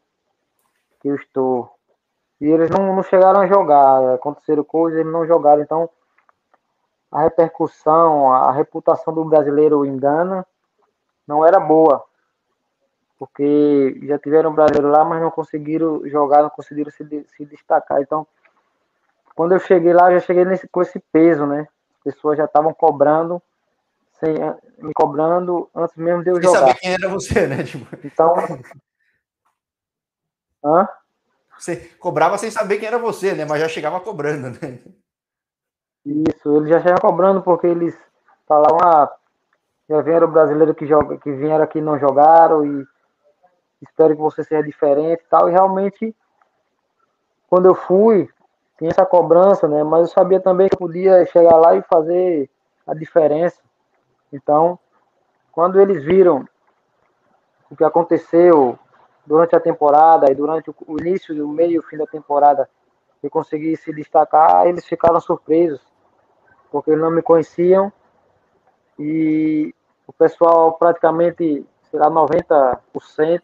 que 1.00 1.08
eu 1.08 1.16
estou 1.16 1.74
e 2.40 2.46
eles 2.46 2.68
não, 2.68 2.94
não 2.94 3.02
chegaram 3.02 3.40
a 3.40 3.46
jogar, 3.46 4.14
aconteceram 4.14 4.64
coisas, 4.64 5.00
eles 5.00 5.10
não 5.10 5.26
jogaram. 5.26 5.62
Então, 5.62 5.88
a 7.10 7.22
repercussão, 7.22 8.32
a 8.32 8.52
reputação 8.52 9.14
do 9.14 9.24
brasileiro 9.24 9.86
em 9.86 9.96
Gana 9.96 10.46
não 11.26 11.46
era 11.46 11.58
boa. 11.58 12.04
Porque 13.18 13.98
já 14.02 14.18
tiveram 14.18 14.52
brasileiro 14.52 14.90
lá, 14.90 15.04
mas 15.04 15.22
não 15.22 15.30
conseguiram 15.30 16.06
jogar, 16.08 16.42
não 16.42 16.50
conseguiram 16.50 16.90
se, 16.90 17.24
se 17.34 17.46
destacar. 17.46 18.02
Então, 18.02 18.26
quando 19.34 19.52
eu 19.52 19.58
cheguei 19.60 19.92
lá, 19.92 20.12
eu 20.12 20.18
já 20.18 20.26
cheguei 20.26 20.44
nesse, 20.44 20.68
com 20.68 20.82
esse 20.82 20.98
peso, 21.12 21.46
né? 21.46 21.66
As 21.96 22.12
pessoas 22.12 22.36
já 22.36 22.44
estavam 22.44 22.74
cobrando, 22.74 23.40
sem, 24.20 24.34
me 24.78 24.92
cobrando 24.94 25.68
antes 25.74 25.96
mesmo 25.96 26.22
de 26.22 26.30
eu 26.30 26.42
jogar. 26.42 26.56
E 26.56 26.60
saber 26.60 26.74
quem 26.80 26.92
era 26.92 27.08
você, 27.08 27.46
né? 27.46 27.62
Tipo... 27.62 27.96
Então. 28.04 28.34
Hã? 30.64 30.88
Você 31.58 31.76
cobrava 31.98 32.38
sem 32.38 32.50
saber 32.50 32.78
quem 32.78 32.88
era 32.88 32.98
você, 32.98 33.34
né? 33.34 33.44
Mas 33.44 33.60
já 33.60 33.68
chegava 33.68 34.00
cobrando, 34.00 34.50
né? 34.50 34.78
Isso, 36.04 36.56
eles 36.56 36.68
já 36.68 36.80
chegavam 36.80 37.00
cobrando 37.00 37.42
porque 37.42 37.66
eles 37.66 37.96
falavam, 38.46 38.78
ah, 38.82 39.10
já 39.88 40.00
vieram 40.02 40.30
brasileiros 40.30 40.76
que, 40.76 40.86
joga, 40.86 41.16
que 41.18 41.32
vieram 41.32 41.64
aqui 41.64 41.78
e 41.78 41.82
não 41.82 41.98
jogaram 41.98 42.64
e 42.64 42.86
espero 43.82 44.14
que 44.14 44.20
você 44.20 44.44
seja 44.44 44.62
diferente 44.62 45.22
e 45.22 45.28
tal. 45.28 45.48
E 45.48 45.52
realmente, 45.52 46.14
quando 47.48 47.66
eu 47.66 47.74
fui, 47.74 48.28
tinha 48.78 48.90
essa 48.90 49.06
cobrança, 49.06 49.66
né? 49.68 49.82
Mas 49.82 50.08
eu 50.08 50.14
sabia 50.14 50.40
também 50.40 50.68
que 50.68 50.74
eu 50.74 50.78
podia 50.78 51.24
chegar 51.26 51.56
lá 51.56 51.74
e 51.74 51.82
fazer 51.82 52.50
a 52.86 52.94
diferença. 52.94 53.63
Então, 54.34 54.76
quando 55.52 55.80
eles 55.80 56.02
viram 56.02 56.44
o 57.70 57.76
que 57.76 57.84
aconteceu, 57.84 58.76
durante 59.24 59.54
a 59.54 59.60
temporada 59.60 60.30
e 60.30 60.34
durante 60.34 60.70
o 60.70 61.00
início, 61.00 61.46
o 61.46 61.48
meio 61.48 61.72
e 61.72 61.78
o 61.78 61.82
fim 61.82 61.96
da 61.96 62.06
temporada 62.06 62.68
e 63.22 63.30
conseguir 63.30 63.76
se 63.76 63.92
destacar, 63.92 64.66
eles 64.66 64.84
ficaram 64.84 65.20
surpresos. 65.20 65.80
porque 66.70 66.90
eles 66.90 67.00
não 67.00 67.10
me 67.12 67.22
conheciam 67.22 67.92
e 68.98 69.72
o 70.08 70.12
pessoal 70.12 70.72
praticamente, 70.72 71.64
sei 71.88 72.00
lá, 72.00 72.10
90% 72.10 73.40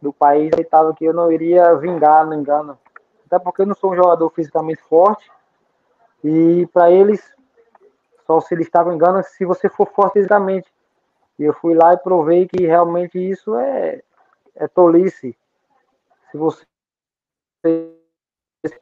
do 0.00 0.12
país 0.12 0.52
aceitava 0.52 0.94
que 0.94 1.04
eu 1.04 1.12
não 1.12 1.32
iria 1.32 1.74
vingar 1.74 2.24
no 2.24 2.34
engano. 2.34 2.78
Até 3.26 3.40
porque 3.40 3.62
eu 3.62 3.66
não 3.66 3.74
sou 3.74 3.92
um 3.92 3.96
jogador 3.96 4.30
fisicamente 4.30 4.80
forte 4.82 5.28
e 6.22 6.68
para 6.72 6.88
eles 6.88 7.20
só 8.32 8.40
se 8.40 8.54
eles 8.54 8.66
estavam 8.66 8.94
engano 8.94 9.22
se 9.22 9.44
você 9.44 9.68
for 9.68 9.86
forte 9.88 10.14
fisicamente. 10.14 10.72
E 11.38 11.44
eu 11.44 11.52
fui 11.52 11.74
lá 11.74 11.92
e 11.92 11.98
provei 11.98 12.46
que 12.46 12.64
realmente 12.66 13.18
isso 13.18 13.54
é, 13.56 14.02
é 14.54 14.68
tolice. 14.68 15.36
Se 16.30 16.38
você 16.38 16.64
se 18.64 18.78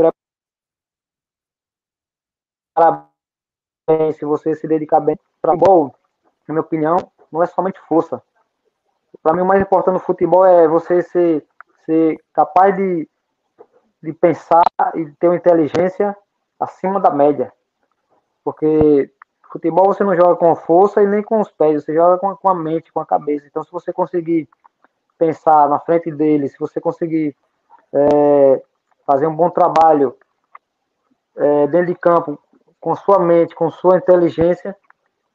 preparar 2.77 3.11
bem, 3.89 4.13
se 4.13 4.25
você 4.25 4.55
se 4.55 4.69
dedicar 4.69 5.01
bem 5.01 5.19
para 5.43 5.53
futebol, 5.53 5.95
na 6.47 6.55
minha 6.55 6.61
opinião, 6.61 7.13
não 7.33 7.43
é 7.43 7.47
somente 7.47 7.81
força. 7.81 8.23
Para 9.23 9.35
mim, 9.35 9.43
o 9.43 9.47
mais 9.47 9.61
importante 9.61 9.95
no 9.95 10.01
futebol 10.01 10.47
é 10.47 10.69
você 10.69 11.03
ser, 11.03 11.47
ser 11.85 12.23
capaz 12.33 12.77
de, 12.77 13.09
de 14.03 14.13
pensar 14.13 14.63
e 14.95 15.11
ter 15.19 15.29
uma 15.29 15.37
inteligência 15.37 16.17
acima 16.59 17.01
da 17.01 17.11
média. 17.11 17.53
Porque 18.45 19.13
futebol 19.51 19.87
você 19.87 20.05
não 20.05 20.15
joga 20.15 20.37
com 20.37 20.55
força 20.55 21.03
e 21.03 21.07
nem 21.07 21.23
com 21.23 21.41
os 21.41 21.51
pés, 21.51 21.85
você 21.85 21.95
joga 21.95 22.19
com 22.19 22.31
a, 22.31 22.37
com 22.37 22.49
a 22.49 22.55
mente, 22.55 22.93
com 22.93 23.01
a 23.01 23.07
cabeça. 23.07 23.47
Então, 23.47 23.65
se 23.65 23.71
você 23.71 23.93
conseguir 23.93 24.49
pensar 25.19 25.69
na 25.69 25.79
frente 25.79 26.11
dele, 26.11 26.49
se 26.49 26.59
você 26.59 26.81
conseguir 26.81 27.37
é, 27.93 28.63
fazer 29.07 29.27
um 29.27 29.35
bom 29.35 29.51
trabalho 29.51 30.17
é, 31.37 31.67
dentro 31.67 31.89
de 31.89 31.95
campo, 31.95 32.39
com 32.81 32.95
sua 32.97 33.19
mente, 33.19 33.55
com 33.55 33.71
sua 33.71 33.99
inteligência, 33.99 34.75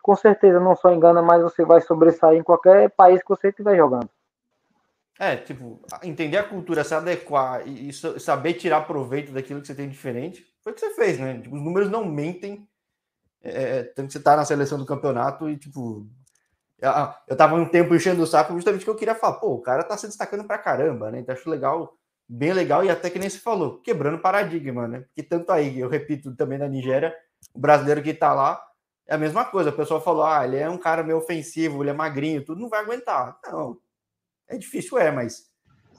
com 0.02 0.16
certeza 0.16 0.60
não 0.60 0.76
só 0.76 0.92
engana, 0.92 1.22
mas 1.22 1.42
você 1.42 1.66
vai 1.66 1.82
sobressair 1.82 2.40
em 2.40 2.44
qualquer 2.44 2.90
país 2.92 3.22
que 3.22 3.30
você 3.30 3.50
estiver 3.50 3.76
jogando. 3.76 4.10
É, 5.18 5.38
tipo, 5.38 5.80
entender 6.04 6.38
a 6.38 6.44
cultura, 6.44 6.84
se 6.84 6.94
adequar 6.94 7.66
e, 7.66 7.92
saber 7.94 8.54
tirar 8.54 8.82
proveito 8.82 9.32
daquilo 9.32 9.62
que 9.62 9.68
você 9.68 9.76
tem 9.76 9.88
diferente, 9.88 10.46
foi 10.62 10.74
o 10.74 10.76
que 10.76 10.82
você 10.82 10.94
fez, 10.94 11.20
né? 11.20 11.40
Tipo, 11.40 11.56
os 11.56 11.62
números 11.62 11.90
não 11.90 12.04
mentem, 12.04 12.68
é, 13.46 13.80
é 13.80 13.84
tanto 13.84 14.08
que 14.08 14.14
você 14.14 14.20
tá 14.20 14.36
na 14.36 14.46
seleção 14.46 14.78
do 14.78 14.86
campeonato 14.86 15.50
e, 15.50 15.58
tipo, 15.58 16.08
eu 17.28 17.36
tava 17.38 17.56
um 17.56 17.68
tempo 17.68 17.96
enchendo 17.96 18.24
o 18.24 18.28
saco 18.28 18.54
justamente 18.54 18.84
que 18.84 18.90
eu 18.90 18.96
queria 18.96 19.16
falar, 19.16 19.36
pô, 19.40 19.54
o 19.54 19.62
cara 19.62 19.84
tá 19.84 19.96
se 19.98 20.08
destacando 20.08 20.44
pra 20.44 20.58
caramba, 20.58 21.12
né? 21.12 21.20
Então 21.20 21.34
acho 21.34 21.50
legal, 21.50 21.98
bem 22.28 22.54
legal, 22.54 22.84
e 22.84 22.90
até 22.90 23.10
que 23.10 23.20
nem 23.20 23.30
se 23.30 23.40
falou, 23.40 23.80
quebrando 23.82 24.20
paradigma, 24.20 24.88
né? 24.88 25.02
Porque 25.02 25.24
tanto 25.24 25.52
aí, 25.52 25.80
eu 25.80 25.88
repito 25.88 26.36
também 26.36 26.58
na 26.58 26.68
Nigéria, 26.68 27.16
o 27.54 27.60
brasileiro 27.60 28.02
que 28.02 28.14
tá 28.14 28.34
lá 28.34 28.62
é 29.08 29.16
a 29.16 29.18
mesma 29.18 29.46
coisa. 29.46 29.70
O 29.70 29.74
pessoal 29.74 30.02
falou, 30.02 30.26
ah, 30.26 30.46
ele 30.46 30.58
é 30.58 30.70
um 30.70 30.78
cara 30.78 31.04
meio 31.04 31.18
ofensivo, 31.18 31.84
ele 31.84 31.92
é 31.92 31.94
magrinho, 31.94 32.44
tudo 32.44 32.62
não 32.62 32.70
vai 32.70 32.82
aguentar. 32.82 33.40
Não, 33.46 33.80
é 34.48 34.58
difícil, 34.58 34.98
é, 34.98 35.12
mas 35.12 35.50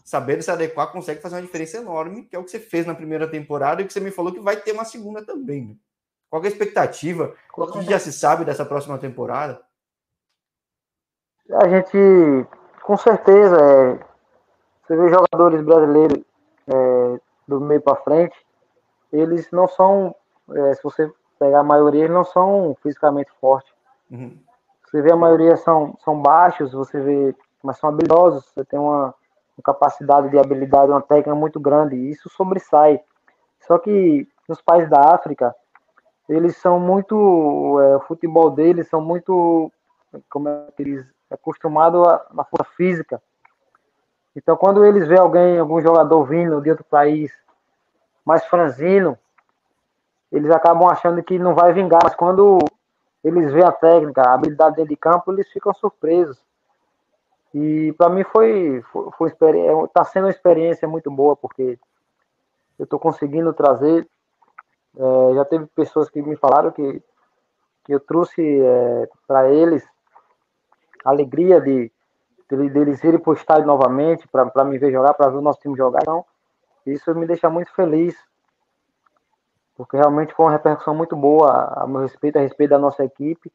saber 0.04 0.42
se 0.42 0.50
adequar 0.50 0.92
consegue 0.92 1.20
fazer 1.20 1.36
uma 1.36 1.42
diferença 1.42 1.78
enorme, 1.78 2.24
que 2.24 2.36
é 2.36 2.38
o 2.38 2.44
que 2.44 2.50
você 2.50 2.60
fez 2.60 2.86
na 2.86 2.94
primeira 2.94 3.28
temporada 3.28 3.82
e 3.82 3.86
que 3.86 3.92
você 3.92 4.00
me 4.00 4.10
falou 4.10 4.32
que 4.32 4.40
vai 4.40 4.56
ter 4.56 4.72
uma 4.72 4.84
segunda 4.84 5.24
também. 5.24 5.68
Né? 5.68 5.76
Qual 6.30 6.42
é 6.42 6.46
a 6.46 6.48
expectativa? 6.48 7.34
O 7.56 7.66
que 7.66 7.82
já 7.82 7.98
se 7.98 8.12
sabe 8.12 8.44
dessa 8.44 8.64
próxima 8.64 8.98
temporada? 8.98 9.60
A 11.52 11.68
gente, 11.68 12.46
com 12.82 12.96
certeza, 12.96 13.56
é, 13.56 13.98
você 14.82 14.96
vê 14.96 15.08
jogadores 15.08 15.62
brasileiros 15.62 16.18
é, 16.66 17.20
do 17.46 17.60
meio 17.60 17.80
para 17.80 17.96
frente, 17.96 18.36
eles 19.12 19.50
não 19.52 19.68
são, 19.68 20.14
é, 20.52 20.74
se 20.74 20.82
você 20.82 21.10
pegar 21.38 21.60
a 21.60 21.64
maioria, 21.64 22.04
eles 22.04 22.14
não 22.14 22.24
são 22.24 22.76
fisicamente 22.82 23.30
fortes. 23.40 23.72
Uhum. 24.10 24.36
Você 24.84 25.00
vê 25.02 25.12
a 25.12 25.16
maioria 25.16 25.56
são, 25.56 25.96
são 26.04 26.20
baixos, 26.20 26.72
você 26.72 27.00
vê, 27.00 27.34
mas 27.62 27.78
são 27.78 27.90
habilidosos, 27.90 28.44
você 28.46 28.64
tem 28.64 28.78
uma, 28.78 29.14
uma 29.56 29.62
capacidade 29.64 30.28
de 30.28 30.38
habilidade, 30.38 30.90
uma 30.90 31.02
técnica 31.02 31.34
muito 31.34 31.60
grande, 31.60 31.94
e 31.94 32.10
isso 32.10 32.28
sobressai. 32.28 33.00
Só 33.66 33.78
que 33.78 34.28
nos 34.48 34.60
países 34.60 34.90
da 34.90 35.14
África, 35.14 35.54
eles 36.28 36.56
são 36.56 36.80
muito, 36.80 37.80
é, 37.80 37.96
o 37.96 38.00
futebol 38.00 38.50
deles 38.50 38.88
são 38.88 39.00
muito, 39.00 39.70
como 40.28 40.48
é 40.48 40.68
que 40.76 40.82
eles 40.82 41.06
acostumado 41.30 42.02
na 42.32 42.44
força 42.44 42.70
física. 42.76 43.22
Então, 44.34 44.56
quando 44.56 44.84
eles 44.84 45.08
vê 45.08 45.18
alguém, 45.18 45.58
algum 45.58 45.80
jogador 45.80 46.24
vindo 46.24 46.60
de 46.60 46.70
outro 46.70 46.84
país 46.84 47.32
mais 48.24 48.44
franzino, 48.44 49.18
eles 50.30 50.50
acabam 50.50 50.88
achando 50.88 51.22
que 51.22 51.38
não 51.38 51.54
vai 51.54 51.72
vingar. 51.72 52.00
Mas 52.02 52.14
quando 52.14 52.58
eles 53.24 53.52
veem 53.52 53.64
a 53.64 53.72
técnica, 53.72 54.22
a 54.22 54.34
habilidade 54.34 54.76
dentro 54.76 54.90
de 54.90 54.96
campo, 54.96 55.32
eles 55.32 55.48
ficam 55.48 55.72
surpresos. 55.72 56.38
E 57.54 57.94
para 57.96 58.10
mim 58.10 58.22
foi, 58.24 58.82
foi, 58.92 59.30
foi 59.30 59.32
está 59.84 60.04
sendo 60.04 60.24
uma 60.24 60.30
experiência 60.30 60.86
muito 60.86 61.10
boa, 61.10 61.34
porque 61.34 61.78
eu 62.78 62.84
estou 62.84 62.98
conseguindo 62.98 63.52
trazer. 63.54 64.06
É, 64.96 65.34
já 65.34 65.44
teve 65.44 65.66
pessoas 65.66 66.08
que 66.08 66.22
me 66.22 66.36
falaram 66.36 66.70
que, 66.70 67.02
que 67.84 67.94
eu 67.94 68.00
trouxe 68.00 68.42
é, 68.42 69.08
para 69.26 69.50
eles 69.50 69.86
a 71.04 71.10
alegria 71.10 71.60
de, 71.60 71.92
de 72.50 72.70
deles 72.70 73.02
irem 73.04 73.20
para 73.20 73.30
o 73.30 73.34
estádio 73.34 73.66
novamente, 73.66 74.26
para 74.28 74.64
me 74.64 74.78
ver 74.78 74.90
jogar, 74.90 75.14
para 75.14 75.28
ver 75.28 75.36
o 75.36 75.42
nosso 75.42 75.60
time 75.60 75.76
jogar. 75.76 76.00
Então, 76.02 76.24
isso 76.86 77.14
me 77.14 77.26
deixa 77.26 77.50
muito 77.50 77.72
feliz, 77.74 78.16
porque 79.76 79.96
realmente 79.96 80.34
foi 80.34 80.46
uma 80.46 80.52
repercussão 80.52 80.94
muito 80.94 81.14
boa 81.14 81.72
a 81.76 81.86
meu 81.86 82.00
respeito, 82.00 82.38
a 82.38 82.40
respeito 82.40 82.70
da 82.70 82.78
nossa 82.78 83.04
equipe, 83.04 83.52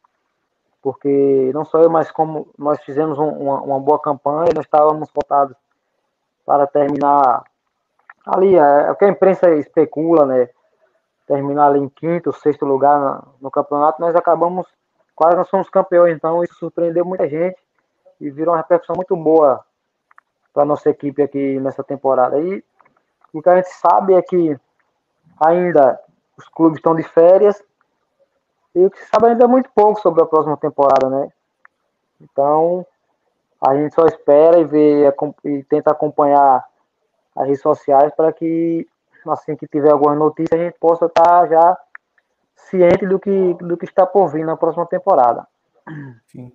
porque 0.81 1.51
não 1.53 1.63
só 1.65 1.79
eu, 1.79 1.89
mas 1.89 2.11
como 2.11 2.49
nós 2.57 2.81
fizemos 2.83 3.17
um, 3.19 3.27
uma, 3.27 3.61
uma, 3.61 3.79
boa 3.79 3.99
campanha, 3.99 4.51
nós 4.55 4.65
estávamos 4.65 5.09
votados 5.13 5.55
para 6.45 6.65
terminar 6.67 7.43
ali, 8.25 8.55
é, 8.55 8.87
é, 8.87 8.91
o 8.91 8.95
que 8.95 9.05
a 9.05 9.09
imprensa 9.09 9.49
especula, 9.55 10.25
né? 10.25 10.49
Terminar 11.31 11.67
ali 11.67 11.79
em 11.79 11.87
quinto, 11.87 12.33
sexto 12.33 12.65
lugar 12.65 12.99
no, 12.99 13.33
no 13.43 13.51
campeonato, 13.51 14.01
nós 14.01 14.13
acabamos 14.15 14.67
quase 15.15 15.37
nós 15.37 15.47
somos 15.47 15.69
campeões, 15.69 16.13
então 16.13 16.43
isso 16.43 16.55
surpreendeu 16.55 17.05
muita 17.05 17.29
gente 17.29 17.57
e 18.19 18.29
virou 18.29 18.53
uma 18.53 18.57
repercussão 18.57 18.95
muito 18.97 19.15
boa 19.15 19.63
para 20.53 20.65
nossa 20.65 20.89
equipe 20.89 21.21
aqui 21.21 21.57
nessa 21.61 21.83
temporada. 21.85 22.37
E 22.37 22.61
o 23.33 23.41
que 23.41 23.47
a 23.47 23.55
gente 23.55 23.69
sabe 23.69 24.13
é 24.13 24.21
que 24.21 24.59
ainda 25.39 25.97
os 26.37 26.49
clubes 26.49 26.79
estão 26.79 26.93
de 26.93 27.03
férias 27.03 27.63
e 28.75 28.85
o 28.85 28.91
que 28.91 28.99
se 28.99 29.07
sabe 29.07 29.27
ainda 29.27 29.45
é 29.45 29.47
muito 29.47 29.69
pouco 29.73 30.01
sobre 30.01 30.21
a 30.21 30.25
próxima 30.25 30.57
temporada, 30.57 31.09
né? 31.09 31.31
Então, 32.19 32.85
a 33.65 33.75
gente 33.75 33.93
só 33.93 34.05
espera 34.05 34.59
e 34.59 34.65
vê 34.65 35.07
e 35.45 35.63
tenta 35.63 35.91
acompanhar 35.91 36.65
as 37.35 37.45
redes 37.45 37.61
sociais 37.61 38.13
para 38.15 38.33
que 38.33 38.87
assim 39.29 39.55
que 39.55 39.67
tiver 39.67 39.91
alguma 39.91 40.15
notícia 40.15 40.57
a 40.57 40.63
gente 40.63 40.79
possa 40.79 41.05
estar 41.05 41.23
tá 41.23 41.47
já 41.47 41.77
ciente 42.69 43.05
do 43.05 43.19
que, 43.19 43.53
do 43.55 43.77
que 43.77 43.85
está 43.85 44.05
por 44.05 44.29
vir 44.29 44.45
na 44.45 44.55
próxima 44.55 44.85
temporada. 44.85 45.45
Sim. 46.27 46.51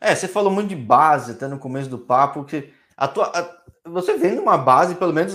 É, 0.00 0.14
você 0.14 0.28
falou 0.28 0.50
muito 0.50 0.68
de 0.68 0.76
base 0.76 1.32
até 1.32 1.46
no 1.48 1.58
começo 1.58 1.90
do 1.90 1.98
papo, 1.98 2.44
que 2.44 2.72
a 2.96 3.08
tua, 3.08 3.26
a, 3.26 3.88
você 3.88 4.16
vem 4.16 4.38
uma 4.38 4.56
base, 4.56 4.94
pelo 4.94 5.12
menos 5.12 5.34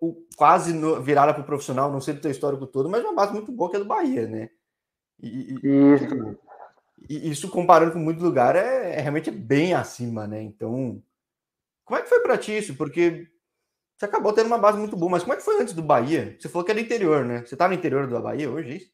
o, 0.00 0.16
quase 0.36 0.72
no, 0.72 1.00
virada 1.02 1.34
para 1.34 1.42
o 1.42 1.46
profissional, 1.46 1.90
não 1.90 2.00
sei 2.00 2.14
do 2.14 2.20
teu 2.20 2.30
histórico 2.30 2.66
todo, 2.66 2.88
mas 2.88 3.02
uma 3.02 3.14
base 3.14 3.32
muito 3.32 3.52
boa 3.52 3.70
que 3.70 3.76
é 3.76 3.80
do 3.80 3.84
Bahia, 3.84 4.26
né? 4.26 4.50
E, 5.22 5.54
isso. 5.94 6.38
E 7.08 7.30
isso 7.30 7.50
comparando 7.50 7.92
com 7.92 7.98
muito 7.98 8.22
lugar 8.22 8.56
é, 8.56 8.94
é, 8.94 9.00
realmente 9.00 9.30
bem 9.30 9.74
acima, 9.74 10.26
né? 10.26 10.42
Então, 10.42 11.02
como 11.84 11.98
é 11.98 12.02
que 12.02 12.08
foi 12.08 12.20
para 12.20 12.38
ti 12.38 12.56
isso? 12.56 12.74
Porque 12.76 13.28
você 13.96 14.04
acabou 14.06 14.32
tendo 14.32 14.46
uma 14.46 14.58
base 14.58 14.78
muito 14.78 14.96
boa, 14.96 15.12
mas 15.12 15.22
como 15.22 15.34
é 15.34 15.36
que 15.36 15.42
foi 15.42 15.60
antes 15.60 15.74
do 15.74 15.82
Bahia? 15.82 16.36
Você 16.38 16.48
falou 16.48 16.64
que 16.64 16.72
é 16.72 16.74
do 16.74 16.80
interior, 16.80 17.24
né? 17.24 17.44
Você 17.44 17.56
tá 17.56 17.68
no 17.68 17.74
interior 17.74 18.06
da 18.06 18.20
Bahia 18.20 18.50
hoje, 18.50 18.70
é 18.70 18.74
isso? 18.74 18.92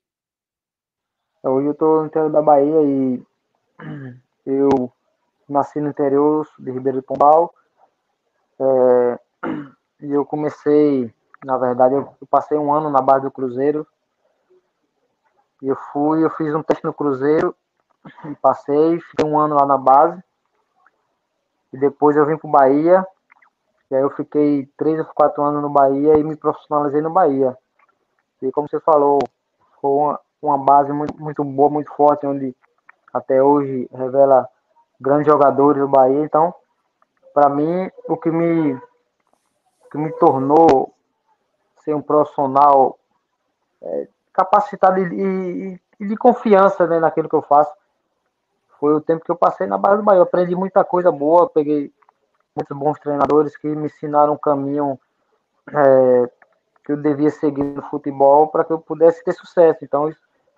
Hoje 1.42 1.66
eu 1.66 1.72
estou 1.72 2.00
no 2.00 2.06
interior 2.06 2.30
da 2.30 2.42
Bahia 2.42 2.82
e 2.82 3.22
eu 4.46 4.92
nasci 5.48 5.80
no 5.80 5.88
interior 5.88 6.46
de 6.58 6.70
Ribeiro 6.70 6.98
do 6.98 7.02
Pombal. 7.02 7.54
É, 8.58 9.18
e 10.02 10.12
eu 10.12 10.24
comecei, 10.26 11.12
na 11.44 11.56
verdade, 11.56 11.94
eu 11.94 12.14
passei 12.28 12.58
um 12.58 12.72
ano 12.72 12.90
na 12.90 13.00
base 13.00 13.24
do 13.24 13.30
Cruzeiro. 13.30 13.86
E 15.62 15.68
eu 15.68 15.76
fui, 15.92 16.24
eu 16.24 16.30
fiz 16.30 16.54
um 16.54 16.62
teste 16.62 16.84
no 16.84 16.92
Cruzeiro 16.92 17.54
passei, 18.40 19.00
fiquei 19.00 19.24
um 19.24 19.38
ano 19.38 19.54
lá 19.54 19.66
na 19.66 19.76
base. 19.76 20.22
E 21.72 21.78
depois 21.78 22.16
eu 22.16 22.26
vim 22.26 22.36
para 22.36 22.48
o 22.48 22.50
Bahia. 22.50 23.06
E 23.90 23.94
aí 23.96 24.02
eu 24.02 24.10
fiquei 24.10 24.68
três 24.76 24.98
ou 24.98 25.04
quatro 25.06 25.42
anos 25.42 25.60
no 25.60 25.68
Bahia 25.68 26.16
e 26.16 26.22
me 26.22 26.36
profissionalizei 26.36 27.00
no 27.00 27.10
Bahia. 27.10 27.56
E 28.40 28.50
como 28.52 28.68
você 28.68 28.78
falou, 28.80 29.18
foi 29.80 29.90
uma, 29.90 30.20
uma 30.40 30.58
base 30.58 30.92
muito, 30.92 31.20
muito 31.20 31.42
boa, 31.44 31.68
muito 31.68 31.90
forte, 31.92 32.26
onde 32.26 32.54
até 33.12 33.42
hoje 33.42 33.88
revela 33.92 34.48
grandes 35.00 35.26
jogadores 35.26 35.82
do 35.82 35.88
Bahia. 35.88 36.24
Então, 36.24 36.54
para 37.34 37.48
mim, 37.48 37.90
o 38.06 38.16
que 38.16 38.30
me, 38.30 38.80
que 39.90 39.98
me 39.98 40.12
tornou 40.12 40.94
ser 41.84 41.94
um 41.94 42.02
profissional 42.02 42.98
é, 43.82 44.08
capacitado 44.32 45.00
e, 45.00 45.80
e, 45.98 46.06
de 46.06 46.16
confiança 46.16 46.86
né, 46.86 47.00
naquilo 47.00 47.28
que 47.28 47.34
eu 47.34 47.42
faço. 47.42 47.72
Foi 48.78 48.94
o 48.94 49.00
tempo 49.00 49.24
que 49.24 49.30
eu 49.30 49.36
passei 49.36 49.66
na 49.66 49.76
base 49.76 49.98
do 49.98 50.04
Bahia. 50.04 50.20
Eu 50.20 50.24
aprendi 50.24 50.54
muita 50.54 50.84
coisa 50.84 51.10
boa, 51.10 51.50
peguei 51.50 51.92
muitos 52.54 52.76
bons 52.76 52.98
treinadores 52.98 53.56
que 53.56 53.68
me 53.68 53.86
ensinaram 53.86 54.34
um 54.34 54.38
caminho 54.38 54.98
é, 55.68 56.30
que 56.84 56.92
eu 56.92 56.96
devia 56.96 57.30
seguir 57.30 57.62
no 57.62 57.82
futebol 57.82 58.48
para 58.48 58.64
que 58.64 58.72
eu 58.72 58.78
pudesse 58.78 59.24
ter 59.24 59.32
sucesso. 59.32 59.84
Então, 59.84 60.12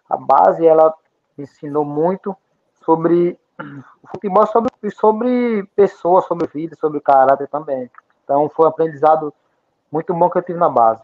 a 0.08 0.16
base, 0.16 0.66
ela 0.66 0.94
me 1.36 1.44
ensinou 1.44 1.84
muito 1.84 2.36
sobre 2.84 3.38
futebol 4.10 4.46
sobre, 4.46 4.70
sobre 4.90 5.64
pessoas, 5.76 6.24
sobre 6.26 6.48
vida, 6.48 6.76
sobre 6.76 7.00
caráter 7.00 7.48
também. 7.48 7.90
Então 8.24 8.48
foi 8.50 8.66
um 8.66 8.68
aprendizado 8.68 9.32
muito 9.90 10.12
bom 10.14 10.30
que 10.30 10.38
eu 10.38 10.42
tive 10.42 10.58
na 10.58 10.68
base. 10.68 11.02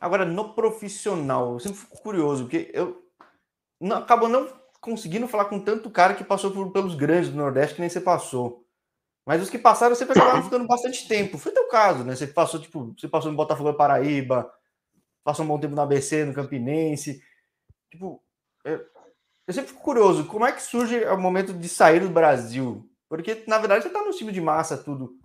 Agora, 0.00 0.24
no 0.24 0.54
profissional, 0.54 1.54
eu 1.54 1.60
sempre 1.60 1.78
fico 1.78 2.00
curioso, 2.02 2.44
porque 2.44 2.70
eu 2.72 3.02
não, 3.78 3.98
acabo 3.98 4.28
não 4.28 4.48
conseguindo 4.80 5.28
falar 5.28 5.44
com 5.46 5.60
tanto 5.60 5.90
cara 5.90 6.14
que 6.14 6.24
passou 6.24 6.50
por, 6.50 6.70
pelos 6.72 6.94
grandes 6.94 7.30
do 7.30 7.36
Nordeste 7.36 7.74
que 7.74 7.80
nem 7.80 7.90
você 7.90 8.00
passou. 8.00 8.64
Mas 9.26 9.42
os 9.42 9.50
que 9.50 9.58
passaram 9.58 9.94
sempre 9.94 10.18
acabaram 10.18 10.42
ficando 10.42 10.66
bastante 10.66 11.06
tempo. 11.06 11.38
Foi 11.38 11.52
teu 11.52 11.68
caso, 11.68 12.04
né? 12.04 12.16
Você 12.16 12.26
passou, 12.26 12.60
tipo, 12.60 12.94
você 12.98 13.08
passou 13.08 13.30
no 13.30 13.36
Botafogo 13.36 13.74
Paraíba, 13.74 14.50
passou 15.22 15.44
um 15.44 15.48
bom 15.48 15.58
tempo 15.58 15.74
no 15.74 15.82
ABC, 15.82 16.24
no 16.24 16.34
Campinense. 16.34 17.22
Tipo, 17.90 18.22
eu, 18.64 18.84
eu 19.46 19.54
sempre 19.54 19.70
fico 19.70 19.82
curioso, 19.82 20.26
como 20.26 20.46
é 20.46 20.52
que 20.52 20.62
surge 20.62 21.04
o 21.04 21.18
momento 21.18 21.52
de 21.52 21.68
sair 21.68 22.00
do 22.00 22.08
Brasil? 22.08 22.88
Porque, 23.08 23.44
na 23.46 23.58
verdade, 23.58 23.82
você 23.82 23.90
tá 23.90 24.02
no 24.02 24.12
time 24.12 24.32
de 24.32 24.40
massa, 24.40 24.78
tudo. 24.78 25.18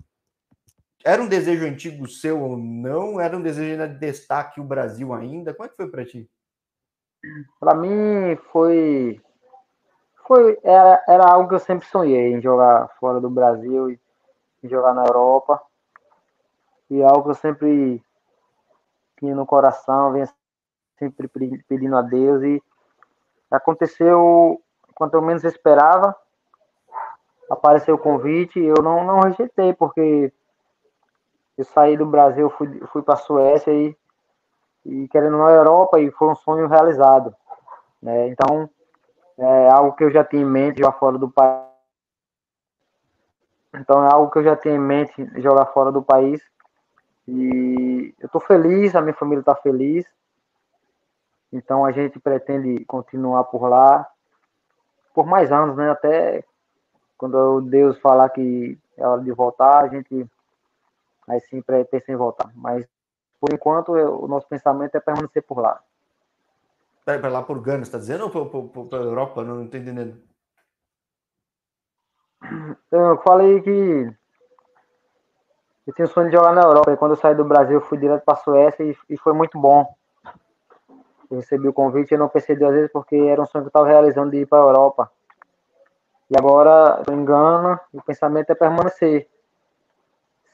Era 1.04 1.22
um 1.22 1.28
desejo 1.28 1.66
antigo 1.66 2.08
seu 2.08 2.42
ou 2.42 2.58
não? 2.58 3.22
Era 3.22 3.38
um 3.38 3.42
desejo 3.42 3.88
de 3.88 4.00
destaque 4.00 4.60
o 4.60 4.64
Brasil 4.64 5.14
ainda? 5.14 5.54
Como 5.54 5.68
é 5.68 5.70
que 5.70 5.76
foi 5.76 5.90
para 5.90 6.04
ti? 6.04 6.28
Para 7.60 7.76
mim 7.76 8.36
foi 8.52 9.22
foi 10.28 10.60
era, 10.64 11.04
era 11.08 11.26
algo 11.26 11.50
que 11.50 11.56
eu 11.56 11.60
sempre 11.60 11.88
sonhei 11.88 12.34
em 12.34 12.42
jogar 12.42 12.90
fora 13.00 13.20
do 13.20 13.30
Brasil 13.30 13.90
e 13.90 14.00
jogar 14.64 14.94
na 14.94 15.06
Europa. 15.06 15.62
E 16.90 17.02
algo 17.04 17.24
que 17.24 17.30
eu 17.30 17.36
sempre 17.36 18.04
tinha 19.18 19.36
no 19.36 19.46
coração, 19.46 20.14
vinha 20.14 20.30
sempre 20.98 21.28
pedindo 21.68 21.98
a 21.98 22.02
Deus 22.02 22.44
e 22.44 22.62
aconteceu 23.50 24.62
quanto 24.94 25.16
eu 25.16 25.22
menos 25.22 25.44
esperava. 25.44 26.16
Apareceu 27.50 27.96
o 27.96 28.00
convite, 28.00 28.60
eu 28.60 28.82
não, 28.82 29.04
não 29.04 29.20
rejeitei, 29.20 29.74
porque 29.74 30.34
eu 31.58 31.66
saí 31.66 31.96
do 31.96 32.06
Brasil, 32.06 32.50
fui, 32.50 32.80
fui 32.88 33.02
para 33.02 33.14
a 33.14 33.18
Suécia 33.18 33.72
e, 33.72 33.96
e 34.86 35.08
querendo 35.10 35.38
na 35.38 35.52
Europa 35.52 36.00
e 36.00 36.12
foi 36.12 36.30
um 36.30 36.36
sonho 36.36 36.68
realizado. 36.68 37.36
Né? 38.02 38.30
Então, 38.30 38.70
é 39.38 39.70
algo 39.70 39.94
que 39.96 40.04
eu 40.04 40.12
já 40.12 40.24
tinha 40.24 40.42
em 40.42 40.46
mente 40.46 40.80
jogar 40.80 40.94
fora 40.94 41.18
do 41.18 41.30
país. 41.30 41.66
Então, 43.74 44.04
é 44.06 44.12
algo 44.12 44.32
que 44.32 44.40
eu 44.40 44.44
já 44.44 44.56
tinha 44.56 44.76
em 44.76 44.80
mente 44.80 45.14
jogar 45.42 45.66
fora 45.68 45.92
do 45.92 46.02
país. 46.02 46.42
E 47.28 48.14
eu 48.20 48.28
estou 48.28 48.40
feliz, 48.40 48.96
a 48.96 49.02
minha 49.02 49.14
família 49.14 49.42
está 49.42 49.56
feliz. 49.56 50.06
Então, 51.52 51.86
a 51.86 51.92
gente 51.92 52.20
pretende 52.20 52.86
continuar 52.86 53.44
por 53.46 53.68
lá 53.68 54.08
por 55.14 55.26
mais 55.26 55.52
anos, 55.52 55.76
né? 55.76 55.90
Até 55.90 56.44
quando 57.18 57.62
Deus 57.62 57.98
falar 58.00 58.30
que 58.30 58.78
é 58.98 59.08
hora 59.08 59.22
de 59.22 59.32
voltar, 59.32 59.84
a 59.84 59.88
gente 59.88 60.30
Aí 61.28 61.40
sim 61.42 61.62
pensa 61.62 62.12
em 62.12 62.16
voltar. 62.16 62.52
Mas 62.56 62.88
por 63.40 63.54
enquanto 63.54 63.98
eu, 63.98 64.22
o 64.22 64.28
nosso 64.28 64.48
pensamento 64.48 64.96
é 64.96 65.00
permanecer 65.00 65.44
por 65.44 65.60
lá. 65.60 65.82
Para 67.06 67.30
lá 67.30 67.44
por 67.44 67.62
Gana, 67.62 67.84
está 67.84 68.00
dizendo 68.00 68.26
ou 68.34 68.86
para 68.88 69.00
a 69.00 69.04
Europa? 69.04 69.44
Não 69.44 69.64
estou 69.64 69.80
entendendo. 69.80 70.18
Eu 72.92 73.18
falei 73.20 73.62
que 73.62 74.12
eu 75.86 75.94
tinha 75.94 76.06
o 76.06 76.10
sonho 76.10 76.30
de 76.30 76.36
jogar 76.36 76.54
na 76.54 76.64
Europa. 76.64 76.92
E 76.92 76.98
quando 76.98 77.12
eu 77.12 77.18
saí 77.18 77.36
do 77.36 77.46
Brasil, 77.46 77.76
eu 77.76 77.86
fui 77.86 77.98
direto 77.98 78.24
para 78.24 78.34
a 78.34 78.38
Suécia 78.38 78.84
e, 78.84 78.98
e, 79.10 79.18
foi 79.18 79.34
muito 79.34 79.60
bom. 79.60 79.96
Eu 81.30 81.38
recebi 81.38 81.68
o 81.68 81.74
convite 81.74 82.14
e 82.14 82.18
não 82.18 82.28
pensei 82.28 82.56
duas 82.56 82.74
vezes 82.74 82.92
porque 82.92 83.16
era 83.16 83.42
um 83.42 83.46
sonho 83.46 83.64
que 83.64 83.68
eu 83.68 83.70
estava 83.70 83.88
realizando 83.88 84.32
de 84.32 84.38
ir 84.38 84.48
para 84.48 84.60
a 84.60 84.68
Europa. 84.68 85.12
E 86.30 86.36
agora, 86.38 86.98
estou 87.00 87.14
em 87.14 87.24
Gana 87.24 87.80
e 87.94 87.98
o 87.98 88.04
pensamento 88.04 88.50
é 88.50 88.56
permanecer 88.56 89.30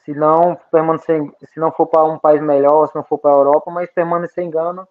se 0.04 0.14
não 0.14 0.58
permanecer, 0.72 1.22
se 1.44 1.60
não 1.60 1.72
for 1.72 1.88
para 1.88 2.04
um 2.04 2.18
país 2.18 2.42
melhor, 2.42 2.88
se 2.88 2.96
não 2.96 3.04
for 3.04 3.18
para 3.18 3.32
a 3.32 3.36
Europa, 3.36 3.70
mas 3.72 3.90
permanecer 3.92 4.44
em 4.44 4.50
Gana. 4.50 4.88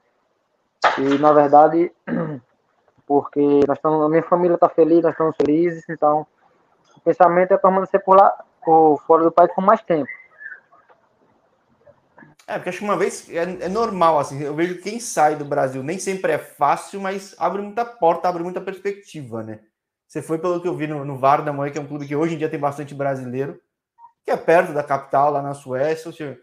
E 0.99 1.19
na 1.19 1.33
verdade, 1.33 1.93
porque 3.07 3.41
nós 3.67 3.79
estamos, 3.79 4.05
a 4.05 4.09
minha 4.09 4.23
família 4.23 4.55
está 4.55 4.69
feliz, 4.69 5.03
nós 5.03 5.13
estamos 5.13 5.37
felizes, 5.37 5.85
então 5.89 6.27
o 6.97 7.01
pensamento 7.01 7.53
é 7.53 7.59
permanecer 7.59 8.03
por 8.03 8.17
lá, 8.17 8.31
por 8.65 9.03
fora 9.07 9.25
do 9.25 9.33
país 9.33 9.53
por 9.55 9.65
mais 9.65 9.83
tempo. 9.83 10.11
É, 12.47 12.55
porque 12.55 12.71
acho 12.71 12.79
que 12.79 12.85
uma 12.85 12.97
vez 12.97 13.29
é, 13.31 13.43
é, 13.43 13.69
normal, 13.69 14.19
assim, 14.19 14.43
eu 14.43 14.55
vejo 14.55 14.77
que 14.77 14.83
quem 14.83 15.01
sai 15.01 15.37
do 15.37 15.45
Brasil 15.45 15.83
nem 15.83 15.99
sempre 15.99 16.33
é 16.33 16.39
fácil, 16.39 17.01
mas 17.01 17.35
abre 17.39 17.63
muita 17.63 17.85
porta, 17.85 18.29
abre 18.29 18.43
muita 18.43 18.61
perspectiva, 18.61 19.43
né? 19.43 19.61
Você 20.09 20.21
foi 20.21 20.39
pelo 20.39 20.61
que 20.61 20.67
eu 20.67 20.75
vi 20.75 20.89
no, 20.89 21.05
no 21.05 21.17
VAR 21.17 21.45
da 21.45 21.53
Mãe, 21.53 21.71
que 21.71 21.79
é 21.79 21.81
um 21.81 21.87
clube 21.87 22.07
que 22.07 22.17
hoje 22.17 22.35
em 22.35 22.39
dia 22.39 22.49
tem 22.49 22.59
bastante 22.59 22.93
brasileiro 22.93 23.61
que 24.25 24.31
é 24.31 24.37
perto 24.37 24.73
da 24.73 24.83
capital, 24.83 25.33
lá 25.33 25.43
na 25.43 25.55
Suécia. 25.55 26.11
Você, 26.11 26.41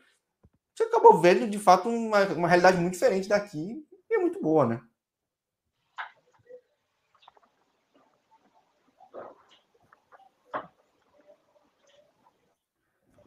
você 0.76 0.84
acabou 0.84 1.20
vendo, 1.22 1.50
de 1.50 1.60
fato, 1.60 1.90
uma, 1.90 2.24
uma 2.26 2.48
realidade 2.48 2.78
muito 2.78 2.94
diferente 2.94 3.30
daqui 3.30 3.86
muito 4.28 4.42
boa, 4.42 4.66
né? 4.66 4.82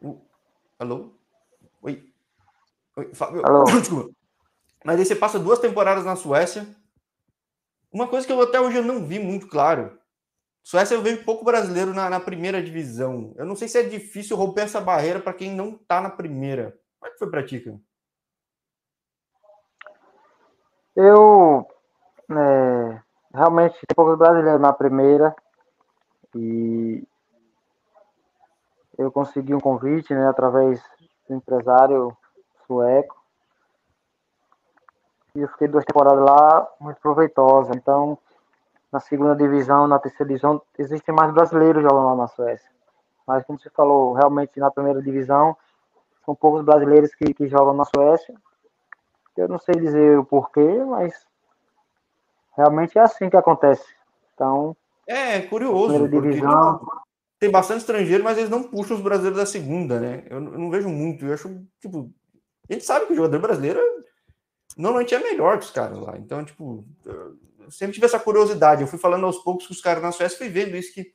Uh, 0.01 0.21
alô? 0.79 1.13
Oi? 1.81 2.13
Oi, 2.97 3.13
Fábio. 3.13 3.45
Alô? 3.45 3.63
Desculpa. 3.79 4.11
Mas 4.83 4.99
aí 4.99 5.05
você 5.05 5.15
passa 5.15 5.39
duas 5.39 5.59
temporadas 5.59 6.05
na 6.05 6.15
Suécia. 6.15 6.67
Uma 7.91 8.07
coisa 8.07 8.25
que 8.25 8.33
eu 8.33 8.41
até 8.41 8.59
hoje 8.59 8.77
eu 8.77 8.83
não 8.83 9.05
vi 9.05 9.19
muito 9.19 9.47
claro 9.47 9.99
Suécia 10.63 10.93
eu 10.95 11.01
vejo 11.01 11.25
pouco 11.25 11.43
brasileiro 11.43 11.93
na, 11.93 12.09
na, 12.09 12.19
primeira 12.19 12.61
divisão. 12.61 13.33
Eu 13.35 13.45
não 13.45 13.55
sei 13.55 13.67
se 13.67 13.79
é 13.79 13.83
difícil 13.83 14.37
romper 14.37 14.61
essa 14.61 14.79
barreira 14.79 15.19
para 15.19 15.33
quem 15.33 15.53
não 15.55 15.75
está 15.75 15.99
na 15.99 16.09
primeira. 16.09 16.79
Como 16.99 17.09
é 17.09 17.13
que 17.13 17.19
foi 17.19 17.29
para 17.31 17.43
ti, 17.43 17.59
cara? 17.59 17.79
Eu 20.95 21.67
é, 22.29 23.01
realmente 23.33 23.73
tem 23.73 23.95
poucos 23.95 24.17
brasileiros 24.17 24.61
na 24.61 24.73
primeira 24.73 25.35
e 26.35 27.03
eu 28.97 29.11
consegui 29.11 29.53
um 29.53 29.59
convite 29.59 30.13
né, 30.13 30.27
através 30.27 30.81
do 31.27 31.35
empresário 31.35 32.15
sueco 32.67 33.15
e 35.33 35.41
eu 35.41 35.47
fiquei 35.47 35.67
duas 35.67 35.85
temporadas 35.85 36.23
lá 36.23 36.67
muito 36.79 36.99
proveitosa. 36.99 37.71
Então 37.75 38.17
na 38.91 38.99
segunda 38.99 39.35
divisão, 39.35 39.87
na 39.87 39.97
terceira 39.97 40.27
divisão, 40.27 40.61
existem 40.77 41.15
mais 41.15 41.33
brasileiros 41.33 41.81
jogando 41.81 42.07
lá 42.07 42.15
na 42.15 42.27
Suécia. 42.27 42.69
Mas, 43.25 43.45
como 43.45 43.57
você 43.57 43.69
falou, 43.69 44.11
realmente 44.13 44.59
na 44.59 44.69
primeira 44.69 45.01
divisão, 45.01 45.55
são 46.25 46.35
poucos 46.35 46.65
brasileiros 46.65 47.15
que, 47.15 47.33
que 47.33 47.47
jogam 47.47 47.73
na 47.73 47.85
Suécia. 47.85 48.35
Eu 49.41 49.47
não 49.47 49.59
sei 49.59 49.75
dizer 49.75 50.17
o 50.19 50.25
porquê, 50.25 50.61
mas 50.85 51.25
realmente 52.55 52.97
é 52.97 53.01
assim 53.01 53.29
que 53.29 53.37
acontece. 53.37 53.85
Então. 54.33 54.75
É, 55.07 55.41
curioso. 55.41 56.07
Divisão... 56.07 56.79
Tem 57.39 57.49
bastante 57.49 57.79
estrangeiro, 57.79 58.23
mas 58.23 58.37
eles 58.37 58.51
não 58.51 58.61
puxam 58.61 58.95
os 58.95 59.01
brasileiros 59.01 59.39
da 59.39 59.47
segunda, 59.47 59.99
né? 59.99 60.23
Eu 60.29 60.39
não 60.39 60.69
vejo 60.69 60.87
muito. 60.87 61.25
Eu 61.25 61.33
acho, 61.33 61.65
tipo. 61.79 62.11
A 62.69 62.73
gente 62.73 62.85
sabe 62.85 63.07
que 63.07 63.13
o 63.13 63.15
jogador 63.15 63.39
brasileiro 63.39 63.79
normalmente 64.77 65.15
é 65.15 65.19
melhor 65.19 65.57
que 65.57 65.65
os 65.65 65.71
caras 65.71 65.97
lá. 65.97 66.17
Então, 66.17 66.45
tipo, 66.45 66.85
sempre 67.69 67.93
tive 67.93 68.05
essa 68.05 68.19
curiosidade. 68.19 68.81
Eu 68.81 68.87
fui 68.87 68.99
falando 68.99 69.25
aos 69.25 69.39
poucos 69.39 69.65
com 69.65 69.73
os 69.73 69.81
caras 69.81 70.03
na 70.03 70.11
Suécia, 70.11 70.37
fui 70.37 70.49
vendo 70.49 70.77
isso 70.77 70.93
que 70.93 71.11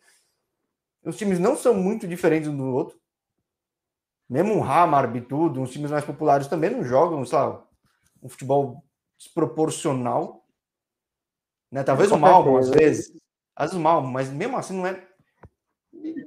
os 1.05 1.17
times 1.17 1.39
não 1.39 1.57
são 1.57 1.75
muito 1.75 2.09
diferentes 2.09 2.49
um 2.49 2.57
do 2.57 2.65
outro. 2.65 2.99
Mesmo 4.29 4.55
um 4.55 4.65
Hammarby 4.65 5.21
tudo, 5.21 5.63
os 5.63 5.71
times 5.71 5.93
mais 5.93 6.05
populares 6.05 6.49
também 6.49 6.71
não 6.71 6.83
jogam, 6.83 7.25
sei 7.25 7.39
lá, 7.39 7.65
um 8.23 8.29
futebol 8.29 8.85
desproporcional. 9.19 10.45
Né? 11.71 11.83
Talvez 11.83 12.11
o 12.11 12.19
Malmo, 12.19 12.59
às 12.59 12.71
vezes. 12.71 13.13
Às 13.55 13.71
vezes 13.71 13.77
o 13.77 13.83
Malmo, 13.83 14.09
mas 14.09 14.31
mesmo 14.31 14.57
assim 14.57 14.77
não 14.77 14.87
é. 14.87 15.07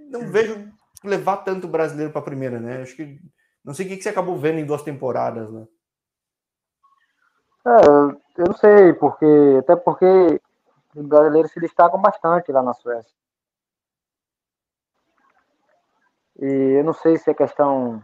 Não 0.10 0.32
vejo 0.32 0.72
levar 1.04 1.38
tanto 1.38 1.68
brasileiro 1.68 2.12
para 2.12 2.22
a 2.22 2.26
primeira, 2.26 2.60
né? 2.60 2.82
Acho 2.82 2.96
que. 2.96 3.20
Não 3.64 3.74
sei 3.74 3.86
o 3.86 3.90
que 3.90 4.02
você 4.02 4.10
acabou 4.10 4.38
vendo 4.38 4.60
em 4.60 4.66
duas 4.66 4.82
temporadas, 4.82 5.52
né? 5.52 5.68
É, 7.68 8.42
eu 8.42 8.46
não 8.48 8.54
sei, 8.56 8.94
porque 8.94 9.26
até 9.60 9.76
porque 9.76 10.42
os 10.96 11.06
brasileiros 11.06 11.52
se 11.52 11.60
destacam 11.60 12.02
bastante 12.02 12.52
lá 12.52 12.64
na 12.64 12.74
Suécia. 12.74 13.14
E 16.42 16.46
eu 16.80 16.84
não 16.84 16.94
sei 16.94 17.18
se 17.18 17.30
é 17.30 17.34
questão 17.34 18.02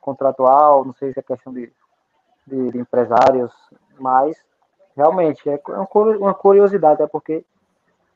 contratual, 0.00 0.84
não 0.84 0.94
sei 0.94 1.12
se 1.12 1.20
é 1.20 1.22
questão 1.22 1.52
de, 1.52 1.72
de, 2.46 2.70
de 2.70 2.78
empresários, 2.78 3.52
mas 3.98 4.36
realmente, 4.96 5.48
é 5.48 5.60
uma 6.18 6.34
curiosidade, 6.34 7.02
é 7.02 7.06
porque 7.06 7.44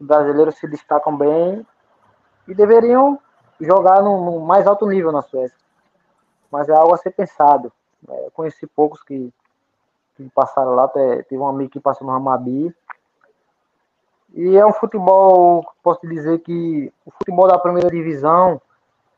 os 0.01 0.07
brasileiros 0.07 0.57
se 0.57 0.69
destacam 0.69 1.17
bem 1.17 1.67
e 2.47 2.55
deveriam 2.55 3.19
jogar 3.61 4.03
no, 4.03 4.41
mais 4.41 4.67
alto 4.67 4.87
nível 4.87 5.13
na 5.13 5.23
Suécia. 5.23 5.57
Mas 6.51 6.69
é 6.69 6.73
algo 6.73 6.95
a 6.95 6.97
ser 6.97 7.11
pensado. 7.11 7.73
É, 8.09 8.31
conheci 8.33 8.67
poucos 8.67 9.03
que, 9.03 9.33
que 10.17 10.31
passaram 10.31 10.75
lá, 10.75 10.89
teve 10.89 11.37
um 11.37 11.49
amigo 11.49 11.71
que 11.71 11.81
passou 11.81 12.07
no 12.07 12.13
Ramabi. 12.13 12.75
E 14.35 14.57
é 14.57 14.65
um 14.65 14.73
futebol, 14.73 15.67
posso 15.83 16.07
dizer 16.07 16.39
que 16.41 16.93
o 17.05 17.11
futebol 17.11 17.49
da 17.49 17.59
primeira 17.59 17.91
divisão, 17.91 18.61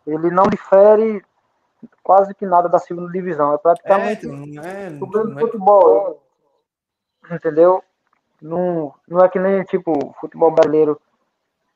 ele 0.07 0.31
não 0.31 0.45
difere 0.45 1.23
quase 2.03 2.35
que 2.35 2.47
nada 2.47 2.69
da 2.69 2.79
segunda 2.79 3.11
divisão. 3.13 3.55
É 3.55 3.59
praticamente 3.59 4.27
é, 4.27 4.89
então, 4.89 5.21
é, 5.21 5.29
o 5.29 5.39
é... 5.39 5.41
futebol. 5.41 6.23
Entendeu? 7.31 7.83
Não, 8.41 8.95
não 9.07 9.25
é 9.25 9.29
que 9.29 9.39
nem 9.39 9.63
tipo 9.65 9.93
futebol 10.21 10.51
brasileiro. 10.51 11.01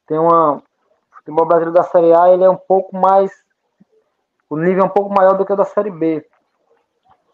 Tem 0.06 0.18
uma. 0.18 0.62
Futebol 1.10 1.46
brasileiro 1.46 1.72
da 1.72 1.84
Série 1.84 2.12
A 2.12 2.30
ele 2.30 2.44
é 2.44 2.50
um 2.50 2.56
pouco 2.56 2.96
mais. 2.96 3.30
O 4.48 4.56
nível 4.56 4.84
é 4.84 4.86
um 4.86 4.90
pouco 4.90 5.14
maior 5.14 5.36
do 5.36 5.44
que 5.44 5.52
o 5.52 5.56
da 5.56 5.64
Série 5.64 5.90
B. 5.90 6.26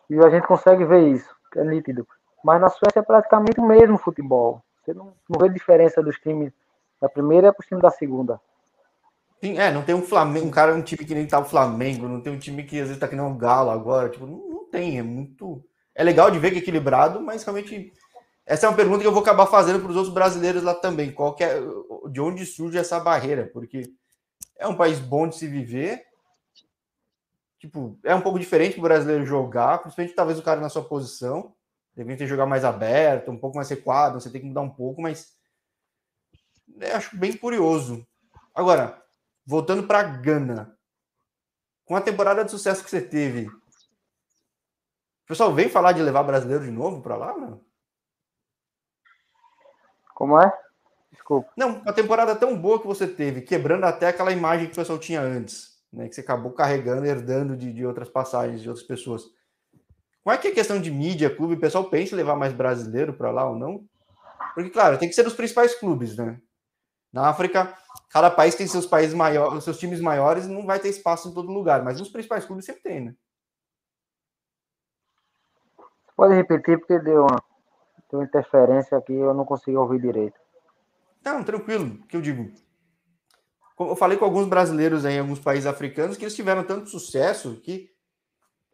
E 0.08 0.18
a 0.18 0.28
gente 0.28 0.46
consegue 0.46 0.84
ver 0.84 1.08
isso, 1.08 1.34
é 1.56 1.64
nítido. 1.64 2.06
Mas 2.42 2.60
na 2.60 2.68
Suécia 2.68 3.00
é 3.00 3.02
praticamente 3.02 3.60
o 3.60 3.66
mesmo 3.66 3.98
futebol. 3.98 4.62
Você 4.82 4.92
não, 4.92 5.12
não 5.28 5.40
vê 5.40 5.48
diferença 5.48 6.02
dos 6.02 6.18
times 6.18 6.52
da 7.00 7.08
primeira 7.08 7.52
para 7.52 7.60
os 7.60 7.66
times 7.66 7.82
da 7.82 7.90
segunda. 7.90 8.40
É, 9.42 9.72
não 9.72 9.82
tem 9.82 9.94
um 9.94 10.02
Flamengo, 10.02 10.46
um 10.46 10.50
cara, 10.50 10.74
um 10.74 10.82
time 10.82 11.04
que 11.04 11.14
nem 11.14 11.26
tá 11.26 11.38
o 11.38 11.44
Flamengo, 11.44 12.06
não 12.06 12.20
tem 12.20 12.32
um 12.32 12.38
time 12.38 12.62
que 12.62 12.78
às 12.78 12.88
vezes 12.88 13.00
tá 13.00 13.08
que 13.08 13.16
nem 13.16 13.24
um 13.24 13.38
Galo 13.38 13.70
agora, 13.70 14.10
tipo, 14.10 14.26
não, 14.26 14.36
não 14.48 14.64
tem, 14.70 14.98
é 14.98 15.02
muito. 15.02 15.64
É 15.94 16.04
legal 16.04 16.30
de 16.30 16.38
ver 16.38 16.50
que 16.50 16.56
é 16.56 16.60
equilibrado, 16.60 17.20
mas 17.20 17.42
realmente 17.42 17.90
essa 18.50 18.66
é 18.66 18.68
uma 18.68 18.76
pergunta 18.76 19.00
que 19.00 19.06
eu 19.06 19.12
vou 19.12 19.22
acabar 19.22 19.46
fazendo 19.46 19.80
para 19.80 19.90
os 19.90 19.96
outros 19.96 20.12
brasileiros 20.12 20.62
lá 20.62 20.74
também. 20.74 21.12
Qual 21.12 21.36
é, 21.40 21.60
de 22.10 22.20
onde 22.20 22.44
surge 22.44 22.76
essa 22.76 22.98
barreira? 22.98 23.48
Porque 23.52 23.92
é 24.58 24.66
um 24.66 24.76
país 24.76 24.98
bom 24.98 25.28
de 25.28 25.36
se 25.36 25.46
viver. 25.46 26.04
Tipo, 27.60 27.96
é 28.04 28.14
um 28.14 28.20
pouco 28.20 28.38
diferente 28.40 28.72
para 28.72 28.80
o 28.80 28.82
brasileiro 28.82 29.24
jogar, 29.24 29.78
principalmente 29.78 30.16
talvez 30.16 30.38
o 30.38 30.42
cara 30.42 30.60
na 30.60 30.68
sua 30.68 30.82
posição. 30.82 31.54
Deveria 31.94 32.18
ter 32.18 32.26
jogar 32.26 32.46
mais 32.46 32.64
aberto, 32.64 33.30
um 33.30 33.38
pouco 33.38 33.56
mais 33.56 33.68
recuado, 33.68 34.20
você 34.20 34.30
tem 34.30 34.40
que 34.40 34.46
mudar 34.46 34.62
um 34.62 34.70
pouco, 34.70 35.00
mas 35.00 35.34
é, 36.80 36.92
acho 36.92 37.16
bem 37.16 37.32
curioso. 37.36 38.06
Agora, 38.54 39.00
voltando 39.50 39.82
para 39.82 40.04
Gana, 40.04 40.78
com 41.84 41.96
a 41.96 42.00
temporada 42.00 42.44
de 42.44 42.52
sucesso 42.52 42.84
que 42.84 42.90
você 42.90 43.00
teve, 43.00 43.48
o 43.48 45.26
pessoal 45.26 45.52
vem 45.52 45.68
falar 45.68 45.90
de 45.90 46.00
levar 46.00 46.22
brasileiro 46.22 46.64
de 46.64 46.70
novo 46.70 47.02
para 47.02 47.16
lá, 47.16 47.36
não? 47.36 47.60
Como 50.14 50.40
é? 50.40 50.56
Desculpa. 51.10 51.50
Não, 51.56 51.80
uma 51.80 51.92
temporada 51.92 52.36
tão 52.36 52.56
boa 52.56 52.80
que 52.80 52.86
você 52.86 53.08
teve, 53.08 53.40
quebrando 53.40 53.84
até 53.84 54.06
aquela 54.06 54.30
imagem 54.30 54.66
que 54.66 54.72
o 54.72 54.76
pessoal 54.76 55.00
tinha 55.00 55.20
antes, 55.20 55.82
né? 55.92 56.08
Que 56.08 56.14
você 56.14 56.20
acabou 56.20 56.52
carregando, 56.52 57.06
herdando 57.06 57.56
de, 57.56 57.72
de 57.72 57.84
outras 57.84 58.08
passagens 58.08 58.62
de 58.62 58.68
outras 58.68 58.86
pessoas. 58.86 59.24
Como 60.22 60.32
é 60.32 60.38
que 60.38 60.46
é 60.46 60.50
a 60.52 60.54
questão 60.54 60.80
de 60.80 60.92
mídia, 60.92 61.34
clube? 61.34 61.54
O 61.54 61.60
pessoal 61.60 61.90
pensa 61.90 62.14
em 62.14 62.18
levar 62.18 62.36
mais 62.36 62.52
brasileiro 62.52 63.14
para 63.14 63.32
lá 63.32 63.50
ou 63.50 63.56
não? 63.56 63.84
Porque, 64.54 64.70
claro, 64.70 64.96
tem 64.96 65.08
que 65.08 65.14
ser 65.14 65.24
dos 65.24 65.34
principais 65.34 65.74
clubes, 65.74 66.16
né? 66.16 66.40
Na 67.12 67.28
África, 67.28 67.76
cada 68.10 68.30
país 68.30 68.54
tem 68.54 68.66
seus 68.66 68.86
países 68.86 69.14
maiores, 69.14 69.64
seus 69.64 69.78
times 69.78 70.00
maiores, 70.00 70.46
não 70.46 70.64
vai 70.64 70.78
ter 70.78 70.88
espaço 70.88 71.28
em 71.28 71.34
todo 71.34 71.52
lugar, 71.52 71.82
mas 71.82 71.98
nos 71.98 72.08
principais 72.08 72.44
clubes 72.44 72.64
sempre 72.64 72.82
tem, 72.82 73.00
né? 73.00 73.14
Pode 76.16 76.34
repetir 76.34 76.78
porque 76.78 76.98
deu 76.98 77.22
uma 77.22 77.42
tem 78.10 78.18
uma 78.18 78.24
interferência 78.24 78.98
aqui, 78.98 79.12
eu 79.12 79.32
não 79.32 79.44
consigo 79.44 79.78
ouvir 79.78 80.00
direito. 80.00 80.38
Não, 81.24 81.44
tranquilo, 81.44 81.98
que 82.08 82.16
eu 82.16 82.20
digo. 82.20 82.50
Eu 83.78 83.94
falei 83.94 84.18
com 84.18 84.24
alguns 84.24 84.48
brasileiros 84.48 85.04
em 85.04 85.18
alguns 85.18 85.38
países 85.38 85.66
africanos 85.66 86.16
que 86.16 86.24
eles 86.24 86.34
tiveram 86.34 86.64
tanto 86.64 86.90
sucesso 86.90 87.60
que 87.62 87.88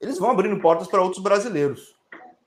eles 0.01 0.19
vão 0.19 0.31
abrindo 0.31 0.61
portas 0.61 0.89
para 0.89 1.03
outros 1.03 1.23
brasileiros. 1.23 1.95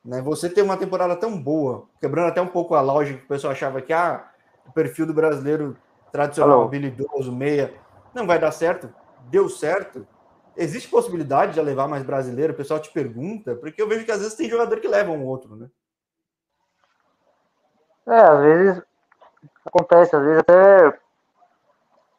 Né? 0.03 0.19
Você 0.21 0.49
ter 0.49 0.63
uma 0.63 0.77
temporada 0.77 1.15
tão 1.15 1.41
boa, 1.41 1.87
quebrando 1.99 2.29
até 2.29 2.41
um 2.41 2.47
pouco 2.47 2.73
a 2.73 2.81
lógica 2.81 3.19
que 3.19 3.25
o 3.25 3.29
pessoal 3.29 3.53
achava 3.53 3.81
que 3.81 3.93
ah, 3.93 4.28
o 4.69 4.71
perfil 4.71 5.07
do 5.07 5.13
brasileiro 5.13 5.75
tradicional, 6.11 6.63
habilidoso, 6.63 7.31
meia, 7.31 7.73
não 8.13 8.25
vai 8.25 8.39
dar 8.39 8.51
certo. 8.51 8.93
Deu 9.29 9.49
certo. 9.49 10.07
Existe 10.55 10.89
possibilidade 10.89 11.53
de 11.53 11.61
levar 11.61 11.87
mais 11.87 12.03
brasileiro? 12.03 12.53
O 12.53 12.55
pessoal 12.55 12.79
te 12.79 12.91
pergunta, 12.91 13.55
porque 13.55 13.81
eu 13.81 13.87
vejo 13.87 14.05
que 14.05 14.11
às 14.11 14.19
vezes 14.19 14.35
tem 14.35 14.49
jogador 14.49 14.79
que 14.79 14.87
leva 14.87 15.11
um 15.11 15.25
outro, 15.25 15.55
né? 15.55 15.69
É, 18.07 18.19
às 18.19 18.39
vezes 18.39 18.83
acontece, 19.65 20.15
às 20.15 20.21
vezes 20.23 20.39
até 20.39 20.87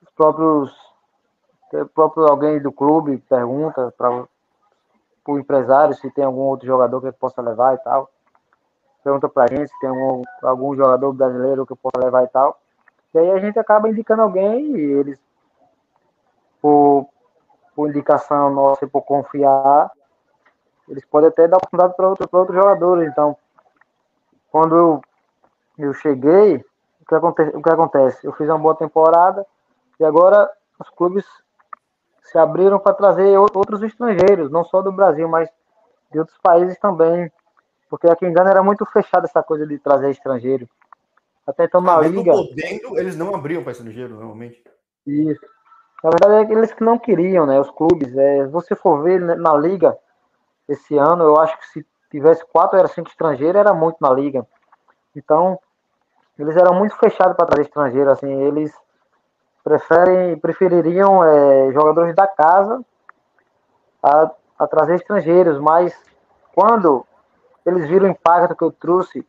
os 0.02 0.10
próprios, 0.14 0.72
o 1.72 1.86
próprio 1.86 2.26
alguém 2.26 2.60
do 2.60 2.72
clube 2.72 3.18
pergunta 3.28 3.92
para 3.96 4.26
o 5.26 5.38
empresário 5.38 5.94
se 5.94 6.10
tem 6.10 6.24
algum 6.24 6.42
outro 6.42 6.66
jogador 6.66 7.00
que 7.00 7.12
possa 7.12 7.42
levar 7.42 7.74
e 7.74 7.78
tal. 7.78 8.10
Pergunta 9.02 9.28
para 9.28 9.44
a 9.44 9.46
gente 9.46 9.68
se 9.68 9.80
tem 9.80 9.88
algum, 9.88 10.22
algum 10.42 10.76
jogador 10.76 11.12
brasileiro 11.12 11.66
que 11.66 11.72
eu 11.72 11.76
possa 11.76 12.04
levar 12.04 12.24
e 12.24 12.28
tal. 12.28 12.60
E 13.14 13.18
aí 13.18 13.30
a 13.30 13.38
gente 13.38 13.58
acaba 13.58 13.88
indicando 13.88 14.22
alguém 14.22 14.76
e 14.76 14.80
eles, 14.80 15.18
por, 16.60 17.08
por 17.74 17.88
indicação 17.88 18.50
nossa 18.50 18.84
e 18.84 18.88
por 18.88 19.02
confiar, 19.02 19.90
eles 20.88 21.04
podem 21.06 21.28
até 21.28 21.48
dar 21.48 21.56
oportunidade 21.56 21.96
para 21.96 22.08
outro, 22.08 22.28
outros 22.32 22.56
jogadores. 22.56 23.08
Então, 23.08 23.36
quando 24.50 24.76
eu 24.76 25.02
eu 25.82 25.94
cheguei, 25.94 26.56
o 27.00 27.04
que, 27.06 27.14
acontece, 27.14 27.56
o 27.56 27.62
que 27.62 27.70
acontece? 27.70 28.26
Eu 28.26 28.32
fiz 28.32 28.48
uma 28.48 28.58
boa 28.58 28.74
temporada 28.74 29.46
e 29.98 30.04
agora 30.04 30.50
os 30.78 30.88
clubes 30.90 31.24
se 32.22 32.38
abriram 32.38 32.78
para 32.78 32.94
trazer 32.94 33.36
outros 33.38 33.82
estrangeiros, 33.82 34.50
não 34.50 34.64
só 34.64 34.82
do 34.82 34.92
Brasil, 34.92 35.28
mas 35.28 35.48
de 36.12 36.18
outros 36.18 36.38
países 36.38 36.78
também. 36.78 37.30
Porque 37.90 38.08
aqui 38.08 38.24
em 38.24 38.32
Gana 38.32 38.50
era 38.50 38.62
muito 38.62 38.86
fechada 38.86 39.26
essa 39.26 39.42
coisa 39.42 39.66
de 39.66 39.76
trazer 39.78 40.10
estrangeiro. 40.10 40.68
Até 41.44 41.64
então 41.64 41.80
na 41.80 41.98
ah, 41.98 42.00
liga. 42.00 42.30
Podendo, 42.30 42.96
eles 42.98 43.16
não 43.16 43.34
abriam 43.34 43.62
para 43.64 43.72
estrangeiro, 43.72 44.14
normalmente. 44.14 44.62
Isso. 45.04 45.44
Na 46.02 46.10
verdade, 46.10 46.52
é 46.52 46.56
eles 46.56 46.72
que 46.72 46.84
não 46.84 46.96
queriam, 46.96 47.44
né? 47.44 47.58
Os 47.58 47.70
clubes. 47.70 48.16
É, 48.16 48.46
se 48.46 48.52
você 48.52 48.76
for 48.76 49.02
ver 49.02 49.20
né, 49.20 49.34
na 49.34 49.54
liga 49.54 49.98
esse 50.68 50.96
ano, 50.96 51.24
eu 51.24 51.36
acho 51.40 51.58
que 51.58 51.66
se 51.66 51.86
tivesse 52.10 52.44
quatro 52.46 52.80
ou 52.80 52.88
cinco 52.88 53.08
estrangeiros, 53.08 53.56
era 53.56 53.74
muito 53.74 53.96
na 54.00 54.12
liga. 54.12 54.46
Então, 55.14 55.58
eles 56.38 56.56
eram 56.56 56.72
muito 56.74 56.96
fechados 56.96 57.36
para 57.36 57.46
trazer 57.46 57.62
estrangeiro, 57.62 58.10
assim, 58.10 58.30
eles 58.44 58.72
preferem, 59.64 60.38
prefeririam 60.38 61.24
é, 61.24 61.72
jogadores 61.72 62.14
da 62.14 62.26
casa 62.26 62.84
a, 64.02 64.30
a 64.58 64.66
trazer 64.66 64.94
estrangeiros, 64.94 65.58
mas 65.58 65.94
quando 66.54 67.04
eles 67.64 67.88
viram 67.88 68.06
o 68.06 68.10
impacto 68.10 68.56
que 68.56 68.64
eu 68.64 68.72
trouxe, 68.72 69.22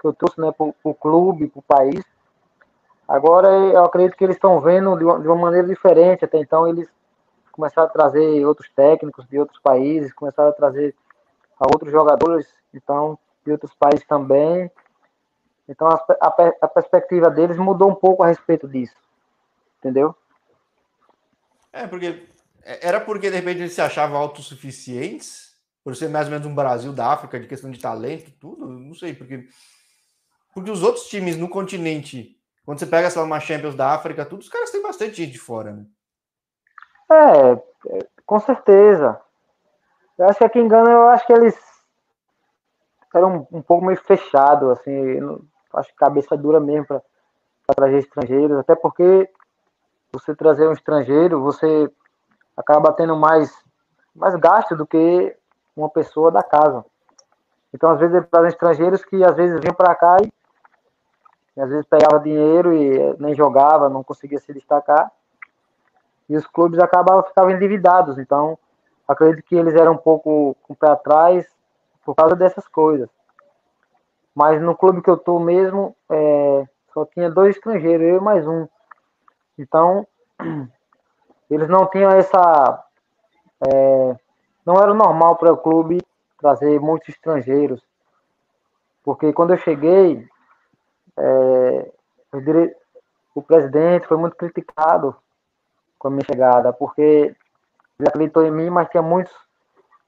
que 0.00 0.06
eu 0.06 0.12
trouxe 0.12 0.40
né, 0.40 0.52
para 0.52 0.72
o 0.84 0.94
clube, 0.94 1.48
para 1.48 1.58
o 1.58 1.62
país, 1.62 2.04
agora 3.08 3.48
eu 3.48 3.84
acredito 3.84 4.16
que 4.16 4.24
eles 4.24 4.36
estão 4.36 4.60
vendo 4.60 4.96
de 4.96 5.04
uma, 5.04 5.20
de 5.20 5.26
uma 5.26 5.36
maneira 5.36 5.66
diferente, 5.66 6.24
até 6.24 6.38
então 6.38 6.66
eles 6.66 6.88
começaram 7.52 7.88
a 7.88 7.90
trazer 7.90 8.44
outros 8.44 8.68
técnicos 8.70 9.26
de 9.26 9.38
outros 9.38 9.58
países, 9.60 10.12
começaram 10.12 10.50
a 10.50 10.52
trazer 10.52 10.94
a 11.58 11.64
outros 11.72 11.90
jogadores, 11.90 12.46
então, 12.74 13.18
de 13.44 13.52
outros 13.52 13.74
países 13.74 14.06
também, 14.06 14.70
então 15.68 15.88
a, 15.88 15.94
a, 16.20 16.52
a, 16.62 16.68
perspectiva 16.68 17.28
deles 17.28 17.56
mudou 17.56 17.90
um 17.90 17.94
pouco 17.94 18.22
a 18.22 18.28
respeito 18.28 18.68
disso. 18.68 18.94
Entendeu? 19.78 20.14
É, 21.72 21.86
porque 21.86 22.26
é, 22.62 22.88
era 22.88 23.00
porque 23.00 23.30
de 23.30 23.36
repente 23.36 23.60
eles 23.60 23.72
se 23.72 23.80
achavam 23.80 24.18
autossuficientes, 24.18 25.45
por 25.86 25.94
ser 25.94 26.08
mais 26.08 26.26
ou 26.26 26.32
menos 26.32 26.44
um 26.44 26.52
Brasil 26.52 26.92
da 26.92 27.12
África, 27.12 27.38
de 27.38 27.46
questão 27.46 27.70
de 27.70 27.78
talento, 27.78 28.32
tudo, 28.40 28.66
não 28.66 28.92
sei, 28.92 29.14
porque 29.14 29.46
porque 30.52 30.68
os 30.68 30.82
outros 30.82 31.06
times 31.06 31.36
no 31.36 31.48
continente, 31.48 32.36
quando 32.64 32.80
você 32.80 32.86
pega, 32.86 33.08
sei 33.08 33.20
lá, 33.20 33.24
uma 33.24 33.38
Champions 33.38 33.76
da 33.76 33.94
África, 33.94 34.26
tudo, 34.26 34.40
os 34.40 34.48
caras 34.48 34.72
têm 34.72 34.82
bastante 34.82 35.14
gente 35.14 35.30
de 35.30 35.38
fora, 35.38 35.72
né? 35.72 35.86
É, 37.08 37.52
é 37.98 38.06
com 38.26 38.40
certeza. 38.40 39.20
Eu 40.18 40.28
acho 40.28 40.38
que 40.38 40.44
aqui 40.44 40.58
em 40.58 40.66
Gana, 40.66 40.90
eu 40.90 41.06
acho 41.06 41.24
que 41.24 41.32
eles 41.32 41.56
eram 43.14 43.46
um, 43.52 43.62
pouco 43.62 43.86
meio 43.86 44.02
fechado, 44.02 44.72
assim, 44.72 45.20
acho 45.72 45.90
que 45.90 45.94
cabeça 45.94 46.36
dura 46.36 46.58
mesmo 46.58 46.86
para 46.86 47.00
trazer 47.76 47.98
estrangeiros, 47.98 48.58
até 48.58 48.74
porque 48.74 49.30
você 50.12 50.34
trazer 50.34 50.66
um 50.66 50.72
estrangeiro, 50.72 51.44
você 51.44 51.88
acaba 52.56 52.92
tendo 52.92 53.14
mais, 53.14 53.56
mais 54.16 54.34
gasto 54.34 54.74
do 54.74 54.84
que 54.84 55.36
uma 55.76 55.90
pessoa 55.90 56.30
da 56.30 56.42
casa. 56.42 56.84
Então, 57.72 57.90
às 57.90 58.00
vezes, 58.00 58.26
trazem 58.30 58.48
estrangeiros 58.48 59.04
que 59.04 59.22
às 59.22 59.36
vezes 59.36 59.60
vinham 59.60 59.74
para 59.74 59.94
cá 59.94 60.16
e, 60.22 60.32
e, 61.56 61.60
às 61.60 61.68
vezes 61.68 61.86
pegava 61.86 62.22
dinheiro 62.22 62.72
e 62.72 63.16
nem 63.18 63.34
jogava, 63.34 63.88
não 63.88 64.02
conseguia 64.02 64.38
se 64.38 64.52
destacar. 64.52 65.12
E 66.28 66.36
os 66.36 66.46
clubes 66.46 66.78
acabavam 66.78 67.22
ficavam 67.22 67.50
endividados. 67.50 68.18
Então, 68.18 68.58
acredito 69.06 69.44
que 69.44 69.54
eles 69.54 69.74
eram 69.74 69.92
um 69.92 69.98
pouco 69.98 70.56
com 70.62 70.72
o 70.72 70.76
pé 70.76 70.88
atrás 70.88 71.46
por 72.04 72.14
causa 72.14 72.34
dessas 72.34 72.66
coisas. 72.66 73.08
Mas 74.34 74.60
no 74.60 74.76
clube 74.76 75.02
que 75.02 75.10
eu 75.10 75.16
tô 75.16 75.38
mesmo, 75.38 75.96
é, 76.10 76.68
só 76.92 77.04
tinha 77.06 77.30
dois 77.30 77.56
estrangeiros, 77.56 78.06
eu 78.06 78.18
e 78.18 78.20
mais 78.20 78.46
um. 78.46 78.66
Então, 79.58 80.06
eles 81.50 81.68
não 81.68 81.86
tinham 81.86 82.10
essa. 82.10 82.84
É, 83.66 84.16
não 84.66 84.74
era 84.82 84.92
normal 84.92 85.36
para 85.36 85.52
o 85.52 85.56
clube 85.56 86.02
trazer 86.38 86.80
muitos 86.80 87.08
estrangeiros. 87.08 87.80
Porque 89.04 89.32
quando 89.32 89.52
eu 89.52 89.58
cheguei, 89.58 90.26
é, 91.16 91.92
o 93.34 93.40
presidente 93.40 94.08
foi 94.08 94.16
muito 94.16 94.36
criticado 94.36 95.14
com 95.98 96.08
a 96.08 96.10
minha 96.10 96.24
chegada, 96.24 96.72
porque 96.72 97.34
ele 97.98 98.08
acreditou 98.08 98.44
em 98.44 98.50
mim, 98.50 98.68
mas 98.68 98.88
tinha 98.88 99.02
muitos 99.02 99.32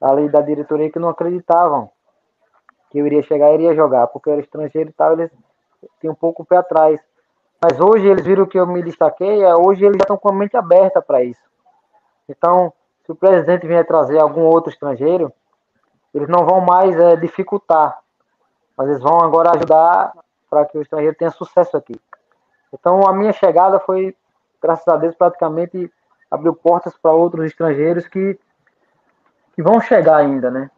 ali 0.01 0.29
da 0.29 0.41
diretoria 0.41 0.91
que 0.91 0.99
não 0.99 1.09
acreditavam 1.09 1.91
que 2.91 2.99
eu 2.99 3.07
iria 3.07 3.23
chegar 3.23 3.51
e 3.51 3.55
iria 3.55 3.75
jogar, 3.75 4.07
porque 4.09 4.29
eu 4.29 4.33
era 4.33 4.43
estrangeiro 4.43 4.91
e 4.91 4.93
tal, 4.93 5.13
eles 5.13 5.31
tinham 6.01 6.13
um 6.13 6.17
pouco 6.17 6.43
o 6.43 6.47
pé 6.47 6.57
atrás. 6.57 7.01
Mas 7.63 7.79
hoje 7.79 8.07
eles 8.07 8.25
viram 8.25 8.47
que 8.47 8.59
eu 8.59 8.67
me 8.67 8.83
destaquei, 8.83 9.43
é, 9.43 9.55
hoje 9.55 9.85
eles 9.85 9.97
já 9.99 10.05
estão 10.05 10.17
com 10.17 10.31
a 10.31 10.33
mente 10.33 10.57
aberta 10.57 11.03
para 11.03 11.23
isso. 11.23 11.43
Então, 12.29 12.73
se 13.09 13.13
o 13.13 13.17
presidente 13.17 13.67
vier 13.67 13.87
trazer 13.87 14.19
algum 14.19 14.43
outro 14.43 14.71
estrangeiro, 14.71 15.33
eles 16.13 16.29
não 16.29 16.45
vão 16.45 16.61
mais 16.61 16.95
é, 16.95 17.17
dificultar, 17.17 17.99
mas 18.77 18.87
eles 18.87 19.01
vão 19.01 19.23
agora 19.23 19.57
ajudar 19.57 20.13
para 20.51 20.67
que 20.67 20.77
o 20.77 20.83
estrangeiro 20.83 21.17
tenha 21.17 21.31
sucesso 21.31 21.75
aqui. 21.75 21.99
Então, 22.71 23.09
a 23.09 23.15
minha 23.15 23.33
chegada 23.33 23.81
foi, 23.81 24.15
graças 24.61 24.87
a 24.87 24.99
Deus, 24.99 25.15
praticamente 25.15 25.91
abriu 26.31 26.55
portas 26.55 26.99
para 26.99 27.11
outros 27.11 27.47
estrangeiros 27.47 28.07
que, 28.07 28.39
que 29.55 29.63
vão 29.63 29.81
chegar 29.81 30.17
ainda, 30.17 30.51
né? 30.51 30.71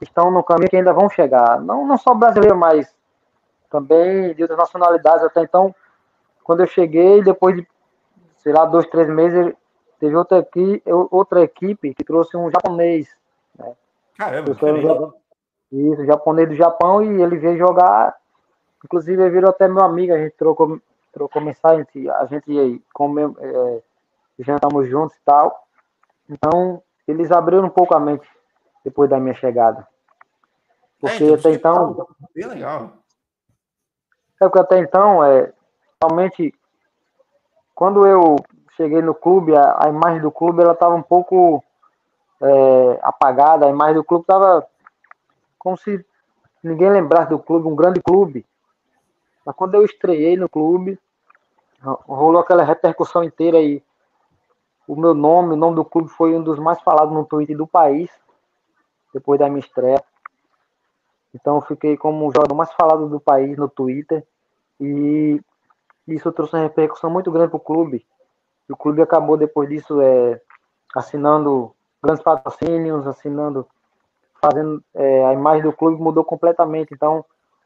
Estão 0.00 0.30
no 0.30 0.44
caminho 0.44 0.70
que 0.70 0.76
ainda 0.76 0.92
vão 0.92 1.10
chegar. 1.10 1.60
Não, 1.60 1.84
não 1.84 1.98
só 1.98 2.14
brasileiro, 2.14 2.56
mas 2.56 2.94
também 3.68 4.32
de 4.34 4.42
outras 4.42 4.58
nacionalidades. 4.58 5.24
Até 5.24 5.42
então, 5.42 5.74
quando 6.44 6.60
eu 6.60 6.66
cheguei, 6.68 7.24
depois 7.24 7.56
de, 7.56 7.66
sei 8.38 8.52
lá, 8.52 8.64
dois, 8.66 8.86
três 8.86 9.08
meses, 9.08 9.52
teve 10.00 10.16
outra, 10.16 10.38
aqui, 10.38 10.82
outra 11.10 11.42
equipe 11.42 11.94
que 11.94 12.02
trouxe 12.02 12.36
um 12.36 12.50
japonês. 12.50 13.14
Né? 13.56 13.76
Caramba, 14.16 14.52
um, 14.52 15.12
Isso, 15.92 16.06
japonês 16.06 16.48
do 16.48 16.54
Japão, 16.56 17.02
e 17.02 17.22
ele 17.22 17.36
veio 17.36 17.58
jogar. 17.58 18.16
Inclusive, 18.82 19.22
ele 19.22 19.30
virou 19.30 19.50
até 19.50 19.68
meu 19.68 19.84
amigo, 19.84 20.14
a 20.14 20.18
gente 20.18 20.34
trocou, 20.36 20.80
trocou 21.12 21.42
mensagem, 21.42 21.86
a 22.18 22.24
gente 22.24 22.82
come, 22.94 23.22
é, 23.38 23.82
jantamos 24.38 24.88
juntos 24.88 25.14
e 25.16 25.20
tal. 25.22 25.66
Então, 26.28 26.82
eles 27.06 27.30
abriram 27.30 27.64
um 27.64 27.70
pouco 27.70 27.94
a 27.94 28.00
mente 28.00 28.26
depois 28.82 29.10
da 29.10 29.20
minha 29.20 29.34
chegada. 29.34 29.86
Porque 30.98 31.24
é, 31.24 31.26
então, 31.26 31.34
até 31.34 31.50
então. 31.52 32.06
Bem 32.34 32.46
legal. 32.46 32.92
É 34.40 34.46
porque 34.46 34.58
até 34.58 34.78
então, 34.78 35.22
é, 35.22 35.52
realmente, 36.02 36.54
quando 37.74 38.06
eu 38.06 38.36
cheguei 38.80 39.02
no 39.02 39.14
clube, 39.14 39.54
a, 39.54 39.76
a 39.84 39.88
imagem 39.90 40.22
do 40.22 40.30
clube 40.30 40.62
ela 40.62 40.72
estava 40.72 40.94
um 40.94 41.02
pouco 41.02 41.62
é, 42.40 42.98
apagada, 43.02 43.66
a 43.66 43.70
imagem 43.70 43.96
do 43.96 44.04
clube 44.04 44.22
estava 44.22 44.66
como 45.58 45.76
se 45.76 46.02
ninguém 46.62 46.88
lembrasse 46.88 47.28
do 47.28 47.38
clube, 47.38 47.68
um 47.68 47.76
grande 47.76 48.00
clube. 48.00 48.46
Mas 49.44 49.54
quando 49.54 49.74
eu 49.74 49.84
estreiei 49.84 50.34
no 50.34 50.48
clube, 50.48 50.98
rolou 51.82 52.40
aquela 52.40 52.62
repercussão 52.62 53.22
inteira 53.22 53.58
aí. 53.58 53.82
O 54.88 54.96
meu 54.96 55.12
nome, 55.12 55.52
o 55.52 55.56
nome 55.56 55.76
do 55.76 55.84
clube 55.84 56.08
foi 56.08 56.34
um 56.34 56.42
dos 56.42 56.58
mais 56.58 56.80
falados 56.80 57.12
no 57.12 57.26
Twitter 57.26 57.56
do 57.56 57.66
país, 57.66 58.10
depois 59.12 59.38
da 59.38 59.48
minha 59.48 59.60
estreia. 59.60 60.02
Então 61.34 61.56
eu 61.56 61.62
fiquei 61.62 61.98
como 61.98 62.26
o 62.26 62.32
jogador 62.32 62.54
mais 62.54 62.72
falado 62.72 63.08
do 63.08 63.20
país 63.20 63.58
no 63.58 63.68
Twitter. 63.68 64.26
E 64.80 65.38
isso 66.08 66.32
trouxe 66.32 66.56
uma 66.56 66.62
repercussão 66.62 67.10
muito 67.10 67.30
grande 67.30 67.50
para 67.50 67.58
o 67.58 67.60
clube. 67.60 68.06
E 68.70 68.72
o 68.72 68.76
clube 68.76 69.02
acabou 69.02 69.36
depois 69.36 69.68
disso 69.68 70.00
é, 70.00 70.40
assinando 70.94 71.74
grandes 72.00 72.22
patrocínios, 72.22 73.04
assinando, 73.04 73.66
fazendo 74.40 74.80
é, 74.94 75.26
a 75.26 75.32
imagem 75.32 75.64
do 75.64 75.72
clube 75.72 76.00
mudou 76.00 76.22
completamente. 76.22 76.94
Então 76.94 77.24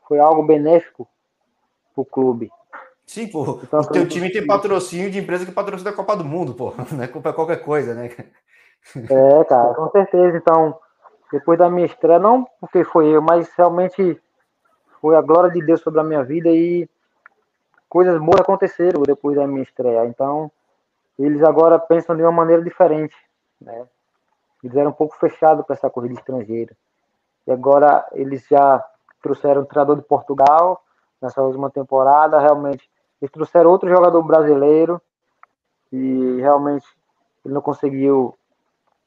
foi 0.08 0.18
algo 0.18 0.42
benéfico 0.42 1.06
para 1.94 2.00
o 2.00 2.06
clube. 2.06 2.50
Sim, 3.06 3.28
pô. 3.28 3.60
Então, 3.62 3.80
o 3.80 3.86
teu 3.86 4.08
time 4.08 4.32
tem 4.32 4.46
patrocínio 4.46 5.10
de 5.10 5.18
empresa 5.18 5.44
que 5.44 5.52
patrocina 5.52 5.90
a 5.90 5.94
Copa 5.94 6.16
do 6.16 6.24
Mundo, 6.24 6.54
pô. 6.54 6.72
Não 6.90 7.04
é 7.04 7.06
culpa 7.06 7.34
qualquer 7.34 7.62
coisa, 7.62 7.94
né? 7.94 8.08
É, 8.96 9.44
cara, 9.44 9.74
com 9.74 9.90
certeza. 9.90 10.38
Então, 10.38 10.78
depois 11.30 11.58
da 11.58 11.68
minha 11.68 11.84
estreia, 11.84 12.18
não 12.18 12.48
porque 12.58 12.82
foi 12.82 13.08
eu, 13.08 13.20
mas 13.20 13.52
realmente 13.58 14.18
foi 15.02 15.16
a 15.16 15.20
glória 15.20 15.50
de 15.50 15.62
Deus 15.62 15.82
sobre 15.82 16.00
a 16.00 16.04
minha 16.04 16.24
vida 16.24 16.48
e 16.48 16.88
coisas 17.90 18.18
boas 18.18 18.40
aconteceram 18.40 19.02
depois 19.02 19.36
da 19.36 19.46
minha 19.46 19.62
estreia. 19.62 20.06
Então, 20.06 20.50
eles 21.18 21.42
agora 21.42 21.78
pensam 21.78 22.16
de 22.16 22.22
uma 22.22 22.32
maneira 22.32 22.62
diferente, 22.62 23.14
né? 23.60 23.86
Eles 24.62 24.76
eram 24.76 24.90
um 24.90 24.94
pouco 24.94 25.16
fechados 25.16 25.64
para 25.66 25.74
essa 25.74 25.90
corrida 25.90 26.14
estrangeira. 26.14 26.74
E 27.46 27.52
agora 27.52 28.06
eles 28.12 28.46
já 28.48 28.82
trouxeram 29.22 29.62
o 29.62 29.66
treinador 29.66 29.96
de 29.96 30.02
Portugal 30.02 30.82
nessa 31.20 31.42
última 31.42 31.70
temporada. 31.70 32.40
Realmente, 32.40 32.88
eles 33.20 33.30
trouxeram 33.30 33.70
outro 33.70 33.88
jogador 33.88 34.22
brasileiro 34.22 35.00
e 35.92 36.40
realmente 36.40 36.86
ele 37.44 37.54
não 37.54 37.60
conseguiu 37.60 38.34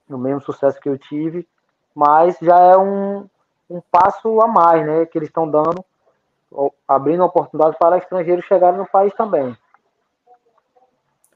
o 0.09 0.17
mesmo 0.17 0.41
sucesso 0.41 0.79
que 0.79 0.87
eu 0.87 0.97
tive, 0.97 1.47
mas 1.93 2.37
já 2.39 2.57
é 2.59 2.77
um, 2.77 3.27
um 3.69 3.81
passo 3.91 4.39
a 4.41 4.47
mais, 4.47 4.85
né? 4.85 5.05
Que 5.07 5.17
eles 5.17 5.29
estão 5.29 5.49
dando 5.49 5.83
abrindo 6.87 7.23
oportunidades 7.23 7.77
para 7.77 7.97
estrangeiros 7.97 8.45
chegarem 8.45 8.79
no 8.79 8.87
país 8.87 9.13
também. 9.15 9.57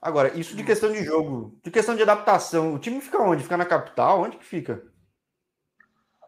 Agora, 0.02 0.30
isso 0.30 0.56
de 0.56 0.64
questão 0.64 0.92
de 0.92 1.04
jogo, 1.04 1.54
de 1.64 1.70
questão 1.70 1.96
de 1.96 2.02
adaptação, 2.02 2.74
o 2.74 2.80
time 2.80 3.00
fica 3.00 3.22
onde? 3.22 3.44
Fica 3.44 3.56
na 3.56 3.66
capital? 3.66 4.22
Onde 4.22 4.38
que 4.38 4.44
fica? 4.44 4.82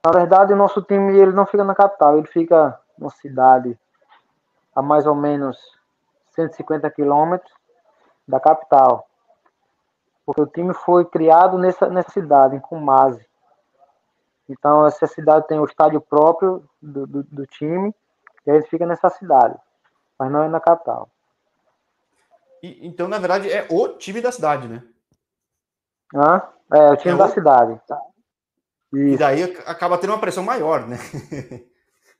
Na 0.05 0.11
verdade, 0.11 0.53
o 0.53 0.55
nosso 0.55 0.81
time 0.83 1.17
ele 1.17 1.31
não 1.31 1.47
fica 1.47 1.63
na 1.63 1.73
capital, 1.73 2.17
ele 2.17 2.27
fica 2.27 2.79
numa 2.97 3.09
cidade 3.09 3.79
a 4.75 4.81
mais 4.81 5.07
ou 5.07 5.15
menos 5.15 5.57
150 6.35 6.89
quilômetros 6.91 7.51
da 8.27 8.39
capital. 8.39 9.07
Porque 10.25 10.41
o 10.41 10.47
time 10.47 10.73
foi 10.73 11.05
criado 11.05 11.57
nessa, 11.57 11.87
nessa 11.89 12.11
cidade, 12.11 12.55
em 12.55 12.59
Kumasi. 12.59 13.25
Então, 14.47 14.85
essa 14.85 15.07
cidade 15.07 15.47
tem 15.47 15.59
o 15.59 15.65
estádio 15.65 15.99
próprio 15.99 16.63
do, 16.81 17.07
do, 17.07 17.23
do 17.23 17.47
time 17.47 17.93
e 18.45 18.51
a 18.51 18.55
gente 18.55 18.69
fica 18.69 18.85
nessa 18.85 19.09
cidade, 19.09 19.57
mas 20.19 20.31
não 20.31 20.43
é 20.43 20.49
na 20.49 20.59
capital. 20.59 21.09
E, 22.63 22.87
então, 22.87 23.09
na 23.09 23.19
verdade, 23.19 23.51
é 23.51 23.67
o 23.69 23.89
time 23.89 24.21
da 24.21 24.31
cidade, 24.31 24.69
né? 24.69 24.81
Ah, 26.15 26.47
é, 26.71 26.91
o 26.91 26.95
time 26.95 27.15
é 27.15 27.17
da 27.17 27.25
o... 27.25 27.29
cidade. 27.29 27.81
E 28.93 29.17
daí 29.17 29.43
acaba 29.65 29.97
tendo 29.97 30.11
uma 30.11 30.19
pressão 30.19 30.43
maior, 30.43 30.87
né? 30.87 30.97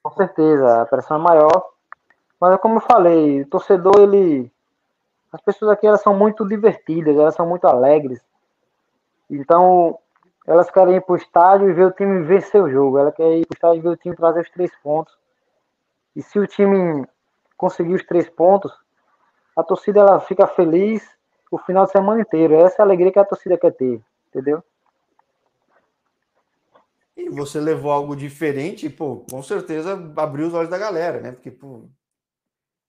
Com 0.04 0.12
certeza, 0.12 0.82
a 0.82 0.86
pressão 0.86 1.18
é 1.18 1.22
maior. 1.22 1.72
Mas 2.42 2.56
é 2.56 2.58
como 2.58 2.78
eu 2.78 2.82
falei, 2.82 3.42
o 3.42 3.48
torcedor, 3.48 4.00
ele. 4.00 4.52
As 5.32 5.40
pessoas 5.40 5.72
aqui 5.72 5.88
elas 5.88 6.02
são 6.02 6.14
muito 6.14 6.46
divertidas, 6.46 7.16
elas 7.16 7.34
são 7.34 7.48
muito 7.48 7.66
alegres. 7.66 8.22
Então, 9.30 9.98
elas 10.46 10.70
querem 10.70 10.98
ir 10.98 11.02
para 11.02 11.14
o 11.14 11.18
estádio 11.18 11.70
e 11.70 11.74
ver 11.74 11.86
o 11.86 11.92
time 11.92 12.22
vencer 12.24 12.62
o 12.62 12.70
jogo. 12.70 12.98
Ela 13.00 13.12
quer 13.14 13.38
ir 13.38 13.48
para 13.48 13.54
o 13.54 13.56
estádio 13.56 13.80
e 13.80 13.82
ver 13.82 13.90
o 13.90 13.98
time 13.98 14.16
trazer 14.16 14.42
os 14.42 14.50
três 14.50 14.72
pontos. 14.84 15.18
E 16.16 16.22
se 16.22 16.38
o 16.38 16.46
time 16.46 17.08
conseguir 17.58 17.94
os 17.94 18.06
três 18.06 18.30
pontos, 18.30 18.83
a 19.56 19.64
torcida 19.64 20.00
ela 20.00 20.20
fica 20.20 20.48
feliz 20.48 21.04
o 21.52 21.58
final 21.58 21.86
de 21.86 21.92
semana 21.92 22.22
inteiro. 22.22 22.56
Essa 22.56 22.78
é 22.78 22.82
a 22.82 22.86
alegria 22.86 23.12
que 23.12 23.20
a 23.20 23.26
torcida 23.26 23.58
quer 23.58 23.72
ter, 23.72 24.02
entendeu? 24.28 24.64
E 27.16 27.30
você 27.30 27.60
levou 27.60 27.92
algo 27.92 28.16
diferente, 28.16 28.90
pô, 28.90 29.24
com 29.30 29.44
certeza 29.44 29.94
abriu 30.18 30.48
os 30.48 30.54
olhos 30.54 30.70
da 30.70 30.78
galera, 30.78 31.22
né? 31.22 31.32
Porque, 31.32 31.52
pô, 31.52 31.88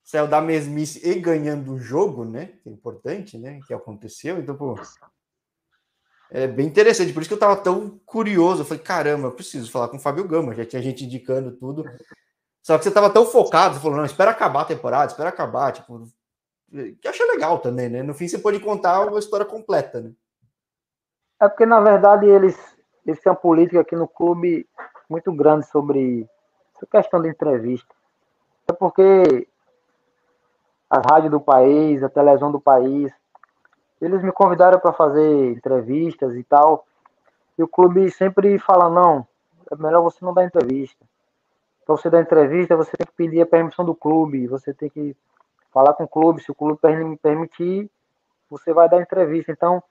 saiu 0.03 0.27
da 0.27 0.41
mesmice 0.41 1.07
e 1.07 1.15
ganhando 1.21 1.75
o 1.75 1.79
jogo, 1.79 2.25
né? 2.25 2.53
Que 2.63 2.71
é 2.71 2.73
importante, 2.73 3.37
né? 3.37 3.61
Que 3.67 3.75
aconteceu. 3.75 4.39
Então, 4.39 4.57
pô, 4.57 4.81
é 6.31 6.47
bem 6.47 6.67
interessante. 6.67 7.13
Por 7.13 7.21
isso 7.21 7.29
que 7.29 7.35
eu 7.35 7.39
tava 7.39 7.57
tão 7.57 8.01
curioso. 8.07 8.63
Eu 8.63 8.67
falei, 8.67 8.83
caramba, 8.83 9.29
eu 9.29 9.33
preciso 9.33 9.71
falar 9.71 9.89
com 9.89 9.99
o 9.99 10.01
Fábio 10.01 10.27
Gama. 10.27 10.55
Já 10.55 10.65
tinha 10.65 10.83
gente 10.83 11.05
indicando 11.05 11.53
tudo. 11.53 11.85
Só 12.63 12.79
que 12.79 12.85
você 12.85 12.91
tava 12.91 13.11
tão 13.11 13.27
focado, 13.27 13.75
você 13.75 13.81
falou, 13.81 13.99
não, 13.99 14.07
espera 14.07 14.31
acabar 14.31 14.63
a 14.63 14.65
temporada, 14.65 15.13
espera 15.13 15.29
acabar, 15.29 15.71
tipo, 15.71 16.09
que 17.01 17.09
acha 17.09 17.25
legal 17.25 17.59
também, 17.59 17.89
né? 17.89 18.03
No 18.03 18.15
fim 18.15 18.27
você 18.27 18.39
pode 18.39 18.61
contar 18.61 19.07
uma 19.07 19.19
história 19.19 19.47
completa, 19.47 20.01
né? 20.01 20.13
É 21.41 21.49
porque, 21.49 21.67
na 21.67 21.81
verdade, 21.81 22.27
eles, 22.27 22.57
eles 23.07 23.21
têm 23.21 23.31
uma 23.31 23.39
política 23.39 23.81
aqui 23.81 23.95
no 23.95 24.09
clube 24.09 24.67
muito 25.09 25.33
grande 25.33 25.67
sobre 25.67 26.29
essa 26.75 26.87
questão 26.87 27.21
de 27.21 27.29
entrevista. 27.29 27.95
É 28.69 28.73
porque 28.73 29.47
a 30.89 30.99
rádio 30.99 31.31
do 31.31 31.41
país, 31.41 32.03
a 32.03 32.09
televisão 32.09 32.51
do 32.51 32.61
país, 32.61 33.13
eles 34.01 34.23
me 34.23 34.33
convidaram 34.33 34.79
para 34.79 34.93
fazer 34.93 35.53
entrevistas 35.53 36.35
e 36.35 36.43
tal. 36.43 36.87
E 37.59 37.63
o 37.63 37.69
clube 37.69 38.11
sempre 38.11 38.59
fala: 38.59 38.89
não, 38.89 39.27
é 39.71 39.77
melhor 39.77 40.03
você 40.03 40.25
não 40.25 40.35
dar 40.35 40.45
entrevista 40.45 41.05
para 41.85 41.97
você 41.97 42.09
dar 42.11 42.23
entrevista, 42.23 42.77
você 42.77 42.97
tem 42.97 43.07
que 43.07 43.13
pedir 43.13 43.43
a 43.43 43.47
permissão 43.47 43.85
do 43.85 43.95
clube, 43.95 44.47
você 44.47 44.73
tem 44.73 44.89
que 44.89 45.15
falar 45.75 45.93
com 45.95 46.05
o 46.05 46.09
clube, 46.09 46.41
se 46.41 46.53
o 46.53 46.55
clube 46.55 46.79
permitir, 47.21 47.91
você 48.49 48.73
vai 48.73 48.89
dar 48.89 49.03
entrevista. 49.03 49.51
Então, 49.51 49.83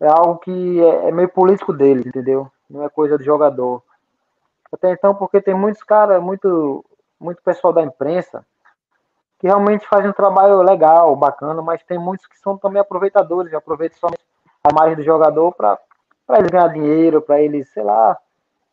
é 0.00 0.08
algo 0.08 0.38
que 0.38 0.82
é, 0.82 1.08
é 1.08 1.12
meio 1.12 1.28
político 1.28 1.74
dele, 1.74 2.08
entendeu? 2.08 2.50
Não 2.68 2.82
é 2.82 2.88
coisa 2.88 3.18
de 3.18 3.24
jogador. 3.24 3.82
Até 4.72 4.90
então, 4.92 5.14
porque 5.14 5.42
tem 5.42 5.52
muitos 5.54 5.82
caras, 5.82 6.22
muito, 6.22 6.82
muito 7.20 7.42
pessoal 7.42 7.72
da 7.72 7.82
imprensa, 7.82 8.46
que 9.38 9.46
realmente 9.46 9.86
fazem 9.86 10.08
um 10.08 10.14
trabalho 10.14 10.62
legal, 10.62 11.14
bacana, 11.14 11.60
mas 11.60 11.82
tem 11.82 11.98
muitos 11.98 12.26
que 12.26 12.38
são 12.38 12.56
também 12.56 12.80
aproveitadores, 12.80 13.52
aproveitam 13.52 13.98
somente 13.98 14.22
a 14.64 14.70
imagem 14.70 14.96
do 14.96 15.02
jogador 15.02 15.52
para 15.52 15.78
eles 16.30 16.50
ganhar 16.50 16.68
dinheiro, 16.68 17.20
para 17.20 17.40
eles, 17.40 17.68
sei 17.70 17.82
lá, 17.82 18.16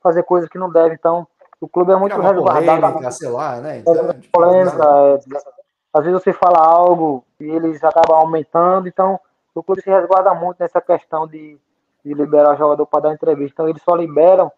fazer 0.01 0.23
coisas 0.23 0.49
que 0.49 0.57
não 0.57 0.71
devem. 0.71 0.93
Então, 0.93 1.27
o 1.59 1.67
clube 1.67 1.91
é 1.91 1.95
muito 1.95 2.19
resguardado. 2.19 2.81
Polêmica, 2.81 3.11
sei 3.11 3.29
lá, 3.29 3.59
né? 3.59 3.79
Então, 3.79 3.93
é, 3.93 4.13
tipo, 4.13 4.31
polêmica, 4.31 4.85
é, 4.85 5.56
às 5.97 6.05
vezes 6.05 6.21
você 6.21 6.31
fala 6.31 6.59
algo 6.59 7.23
e 7.39 7.45
eles 7.45 7.83
acabam 7.83 8.17
aumentando, 8.19 8.87
então 8.87 9.19
o 9.55 9.63
clube 9.63 9.81
se 9.81 9.89
resguarda 9.89 10.33
muito 10.35 10.59
nessa 10.59 10.79
questão 10.79 11.27
de, 11.27 11.57
de 12.05 12.13
liberar 12.13 12.53
o 12.53 12.57
jogador 12.57 12.85
para 12.85 13.01
dar 13.01 13.13
entrevista. 13.13 13.53
Então 13.53 13.69
eles 13.69 13.81
só 13.81 13.95
liberam 13.95 14.51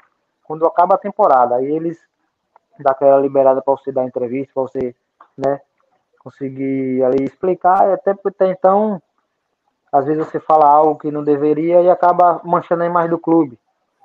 quando 0.44 0.66
acaba 0.66 0.96
a 0.96 0.98
temporada. 0.98 1.56
Aí 1.56 1.66
eles 1.66 1.98
dão 2.78 2.92
aquela 2.92 3.20
liberada 3.20 3.62
para 3.62 3.74
você 3.74 3.92
dar 3.92 4.06
entrevista, 4.06 4.54
para 4.54 4.64
você 4.64 4.96
né, 5.38 5.62
conseguir 6.20 7.04
ali 7.04 7.24
explicar, 7.24 7.90
e 7.90 7.94
até, 7.94 8.12
até 8.12 8.52
então, 8.52 9.02
às 9.92 10.06
vezes 10.06 10.26
você 10.26 10.40
fala 10.40 10.68
algo 10.68 11.00
que 11.00 11.10
não 11.10 11.24
deveria 11.24 11.82
e 11.82 11.90
acaba 11.90 12.42
manchando 12.44 12.84
a 12.84 12.88
imagem 12.88 13.12
do 13.12 13.20
clube. 13.20 13.58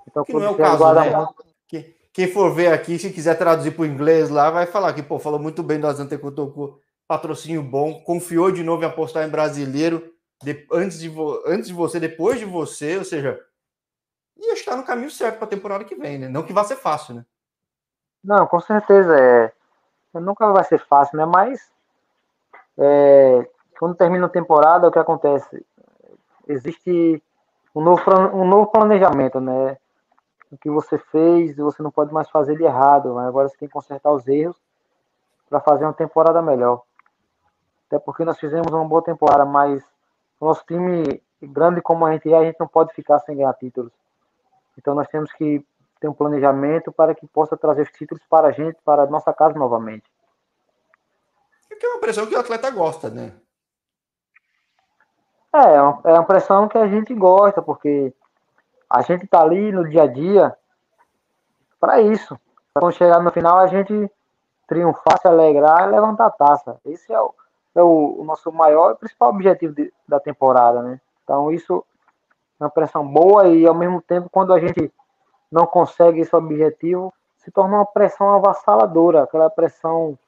Então, 0.06 0.24
que 0.24 0.32
não 0.32 0.44
é 0.44 0.50
o 0.50 0.56
caso, 0.56 0.94
né? 0.94 1.16
Muito... 1.16 1.44
Que, 1.66 1.96
quem 2.12 2.28
for 2.28 2.54
ver 2.54 2.72
aqui, 2.72 2.98
se 2.98 3.10
quiser 3.10 3.36
traduzir 3.36 3.72
para 3.72 3.82
o 3.82 3.86
inglês 3.86 4.30
lá, 4.30 4.50
vai 4.50 4.66
falar 4.66 4.92
que, 4.92 5.02
pô, 5.02 5.18
falou 5.18 5.40
muito 5.40 5.62
bem 5.62 5.80
do 5.80 5.88
Azante 5.88 6.16
Kotoko, 6.16 6.78
patrocínio 7.14 7.62
bom, 7.62 8.02
confiou 8.02 8.50
de 8.50 8.62
novo 8.62 8.82
em 8.82 8.86
apostar 8.86 9.26
em 9.26 9.30
brasileiro, 9.30 10.12
de, 10.42 10.66
antes, 10.72 10.98
de 10.98 11.12
antes 11.46 11.68
de 11.68 11.72
você, 11.72 12.00
depois 12.00 12.38
de 12.38 12.44
você, 12.44 12.98
ou 12.98 13.04
seja, 13.04 13.40
ia 14.36 14.52
estar 14.54 14.76
no 14.76 14.84
caminho 14.84 15.10
certo 15.10 15.36
para 15.36 15.46
a 15.46 15.50
temporada 15.50 15.84
que 15.84 15.94
vem, 15.94 16.18
né? 16.18 16.28
Não 16.28 16.42
que 16.42 16.52
vá 16.52 16.64
ser 16.64 16.76
fácil, 16.76 17.14
né? 17.14 17.24
Não, 18.22 18.46
com 18.46 18.58
certeza 18.60 19.16
é. 19.18 19.52
Nunca 20.14 20.50
vai 20.52 20.64
ser 20.64 20.78
fácil, 20.86 21.18
né? 21.18 21.24
Mas 21.26 21.72
é, 22.78 23.46
quando 23.78 23.94
termina 23.94 24.26
a 24.26 24.30
temporada, 24.30 24.88
o 24.88 24.92
que 24.92 24.98
acontece? 24.98 25.64
Existe 26.48 27.22
um 27.74 27.80
novo, 27.80 28.02
um 28.32 28.46
novo 28.46 28.66
planejamento, 28.70 29.40
né? 29.40 29.76
O 30.50 30.56
que 30.56 30.70
você 30.70 30.98
fez, 30.98 31.56
você 31.56 31.82
não 31.82 31.90
pode 31.90 32.12
mais 32.12 32.28
fazer 32.30 32.56
de 32.56 32.64
errado, 32.64 33.14
mas 33.14 33.26
agora 33.26 33.48
você 33.48 33.56
tem 33.56 33.68
que 33.68 33.74
consertar 33.74 34.12
os 34.12 34.26
erros 34.26 34.56
para 35.48 35.60
fazer 35.60 35.84
uma 35.84 35.92
temporada 35.92 36.40
melhor. 36.40 36.82
Até 37.94 38.00
porque 38.00 38.24
nós 38.24 38.40
fizemos 38.40 38.72
uma 38.72 38.84
boa 38.84 39.02
temporada, 39.02 39.44
mas 39.44 39.80
o 40.40 40.46
nosso 40.46 40.64
time, 40.66 41.22
grande 41.40 41.80
como 41.80 42.04
a 42.04 42.12
gente 42.12 42.32
é, 42.32 42.36
a 42.36 42.42
gente 42.42 42.58
não 42.58 42.66
pode 42.66 42.92
ficar 42.92 43.20
sem 43.20 43.36
ganhar 43.36 43.54
títulos. 43.54 43.92
Então 44.76 44.96
nós 44.96 45.06
temos 45.06 45.32
que 45.32 45.64
ter 46.00 46.08
um 46.08 46.12
planejamento 46.12 46.90
para 46.90 47.14
que 47.14 47.24
possa 47.28 47.56
trazer 47.56 47.88
títulos 47.92 48.20
para 48.28 48.48
a 48.48 48.50
gente, 48.50 48.76
para 48.84 49.04
a 49.04 49.06
nossa 49.06 49.32
casa 49.32 49.56
novamente. 49.56 50.02
Que 51.68 51.86
é 51.86 51.88
uma 51.88 52.00
pressão 52.00 52.26
que 52.26 52.34
o 52.34 52.40
atleta 52.40 52.68
gosta, 52.72 53.10
né? 53.10 53.32
É, 55.54 55.76
é 55.76 55.80
uma, 55.80 56.00
é 56.02 56.12
uma 56.14 56.24
pressão 56.24 56.66
que 56.66 56.78
a 56.78 56.88
gente 56.88 57.14
gosta, 57.14 57.62
porque 57.62 58.12
a 58.90 59.02
gente 59.02 59.24
tá 59.28 59.40
ali 59.40 59.70
no 59.70 59.88
dia 59.88 60.02
a 60.02 60.06
dia 60.08 60.56
para 61.78 62.00
isso. 62.00 62.36
Pra 62.72 62.80
quando 62.80 62.96
chegar 62.96 63.22
no 63.22 63.30
final, 63.30 63.56
a 63.58 63.68
gente 63.68 64.10
triunfar, 64.66 65.20
se 65.20 65.28
alegrar 65.28 65.86
e 65.86 65.92
levantar 65.92 66.26
a 66.26 66.30
taça. 66.30 66.80
Esse 66.84 67.12
é 67.12 67.20
o, 67.20 67.32
é 67.74 67.82
o, 67.82 68.20
o 68.20 68.24
nosso 68.24 68.52
maior 68.52 68.92
e 68.92 68.96
principal 68.96 69.30
objetivo 69.30 69.74
de, 69.74 69.92
da 70.06 70.20
temporada, 70.20 70.82
né? 70.82 71.00
Então, 71.22 71.50
isso 71.50 71.84
é 72.60 72.64
uma 72.64 72.70
pressão 72.70 73.06
boa 73.06 73.48
e, 73.48 73.66
ao 73.66 73.74
mesmo 73.74 74.00
tempo, 74.00 74.28
quando 74.30 74.52
a 74.52 74.60
gente 74.60 74.92
não 75.50 75.66
consegue 75.66 76.20
esse 76.20 76.34
objetivo, 76.34 77.12
se 77.38 77.50
torna 77.50 77.76
uma 77.76 77.86
pressão 77.86 78.30
avassaladora, 78.30 79.22
aquela 79.22 79.50
pressão 79.50 80.18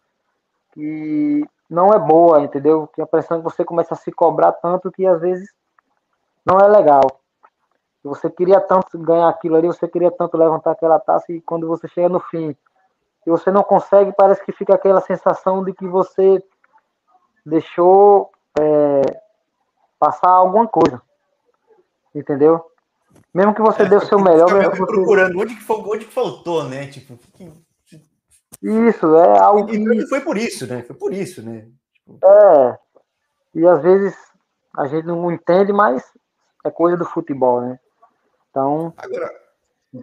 que 0.72 1.44
não 1.68 1.88
é 1.88 1.98
boa, 1.98 2.42
entendeu? 2.42 2.86
Que 2.88 3.00
a 3.00 3.06
pressão 3.06 3.38
que 3.38 3.44
você 3.44 3.64
começa 3.64 3.94
a 3.94 3.96
se 3.96 4.12
cobrar 4.12 4.52
tanto 4.52 4.90
que 4.90 5.06
às 5.06 5.20
vezes 5.20 5.52
não 6.44 6.58
é 6.58 6.68
legal. 6.68 7.02
Você 8.04 8.30
queria 8.30 8.60
tanto 8.60 8.96
ganhar 8.98 9.28
aquilo 9.28 9.56
ali, 9.56 9.66
você 9.66 9.88
queria 9.88 10.10
tanto 10.10 10.36
levantar 10.36 10.72
aquela 10.72 11.00
taça 11.00 11.32
e 11.32 11.40
quando 11.40 11.66
você 11.66 11.88
chega 11.88 12.08
no 12.08 12.20
fim 12.20 12.56
e 13.26 13.30
você 13.30 13.50
não 13.50 13.64
consegue, 13.64 14.12
parece 14.12 14.44
que 14.44 14.52
fica 14.52 14.74
aquela 14.74 15.00
sensação 15.00 15.64
de 15.64 15.72
que 15.72 15.88
você 15.88 16.40
deixou 17.46 18.32
é, 18.58 19.20
passar 19.98 20.30
alguma 20.30 20.66
coisa. 20.66 21.00
Entendeu? 22.14 22.64
Mesmo 23.32 23.54
que 23.54 23.62
você 23.62 23.82
é, 23.82 23.86
dê 23.86 23.96
o 23.96 24.04
seu 24.04 24.18
melhor. 24.18 24.52
Mesmo 24.52 24.76
você... 24.76 24.86
procurando 24.86 25.38
onde 25.38 25.54
que, 25.54 25.72
onde 25.72 26.04
que 26.06 26.12
faltou, 26.12 26.64
né? 26.64 26.88
Tipo, 26.88 27.18
isso, 28.62 29.16
é 29.16 29.38
algo. 29.38 29.70
E, 29.72 30.06
foi 30.08 30.20
por 30.20 30.36
isso, 30.36 30.66
né? 30.66 30.82
Foi 30.82 30.96
por 30.96 31.12
isso, 31.12 31.42
né? 31.42 31.68
Tipo... 31.94 32.18
É. 32.26 32.78
E 33.54 33.66
às 33.66 33.82
vezes 33.82 34.16
a 34.76 34.86
gente 34.86 35.06
não 35.06 35.30
entende, 35.30 35.72
mas 35.72 36.02
é 36.64 36.70
coisa 36.70 36.96
do 36.96 37.04
futebol, 37.04 37.60
né? 37.60 37.78
Então. 38.50 38.92
Agora, 38.96 39.30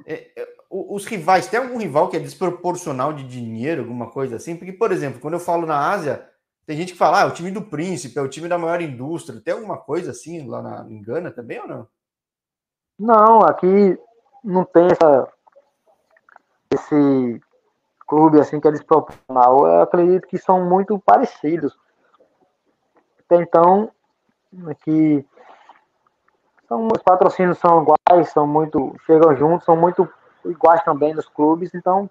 é, 0.05 0.31
é, 0.35 0.47
os 0.69 1.05
rivais, 1.05 1.47
tem 1.47 1.59
algum 1.59 1.77
rival 1.77 2.09
que 2.09 2.17
é 2.17 2.19
desproporcional 2.19 3.13
de 3.13 3.23
dinheiro, 3.23 3.81
alguma 3.81 4.09
coisa 4.09 4.37
assim? 4.37 4.55
Porque, 4.55 4.71
por 4.71 4.91
exemplo, 4.91 5.19
quando 5.19 5.35
eu 5.35 5.39
falo 5.39 5.67
na 5.67 5.91
Ásia, 5.91 6.27
tem 6.65 6.77
gente 6.77 6.93
que 6.93 6.97
fala, 6.97 7.19
ah, 7.19 7.21
é 7.23 7.25
o 7.25 7.33
time 7.33 7.51
do 7.51 7.61
príncipe, 7.61 8.17
é 8.17 8.21
o 8.21 8.29
time 8.29 8.47
da 8.47 8.57
maior 8.57 8.81
indústria. 8.81 9.41
Tem 9.41 9.53
alguma 9.53 9.77
coisa 9.77 10.11
assim 10.11 10.47
lá 10.47 10.61
na, 10.61 10.85
em 10.89 11.03
também 11.31 11.59
ou 11.59 11.67
não? 11.67 11.87
Não, 12.97 13.41
aqui 13.41 13.97
não 14.43 14.63
tem 14.63 14.87
essa, 14.87 15.27
esse 16.71 17.41
clube 18.07 18.39
assim 18.39 18.59
que 18.59 18.67
é 18.67 18.71
desproporcional. 18.71 19.67
Eu 19.67 19.81
acredito 19.81 20.27
que 20.27 20.37
são 20.37 20.63
muito 20.63 20.97
parecidos. 20.99 21.75
Então, 23.29 23.91
que 24.83 25.25
são, 26.67 26.87
os 26.87 27.01
patrocínios 27.03 27.57
são 27.57 27.81
iguais, 27.81 28.29
são 28.29 28.45
muito. 28.45 28.95
chegam 29.05 29.35
juntos, 29.35 29.65
são 29.65 29.75
muito 29.75 30.07
iguais 30.45 30.83
também 30.83 31.13
nos 31.13 31.27
clubes, 31.27 31.73
então 31.73 32.09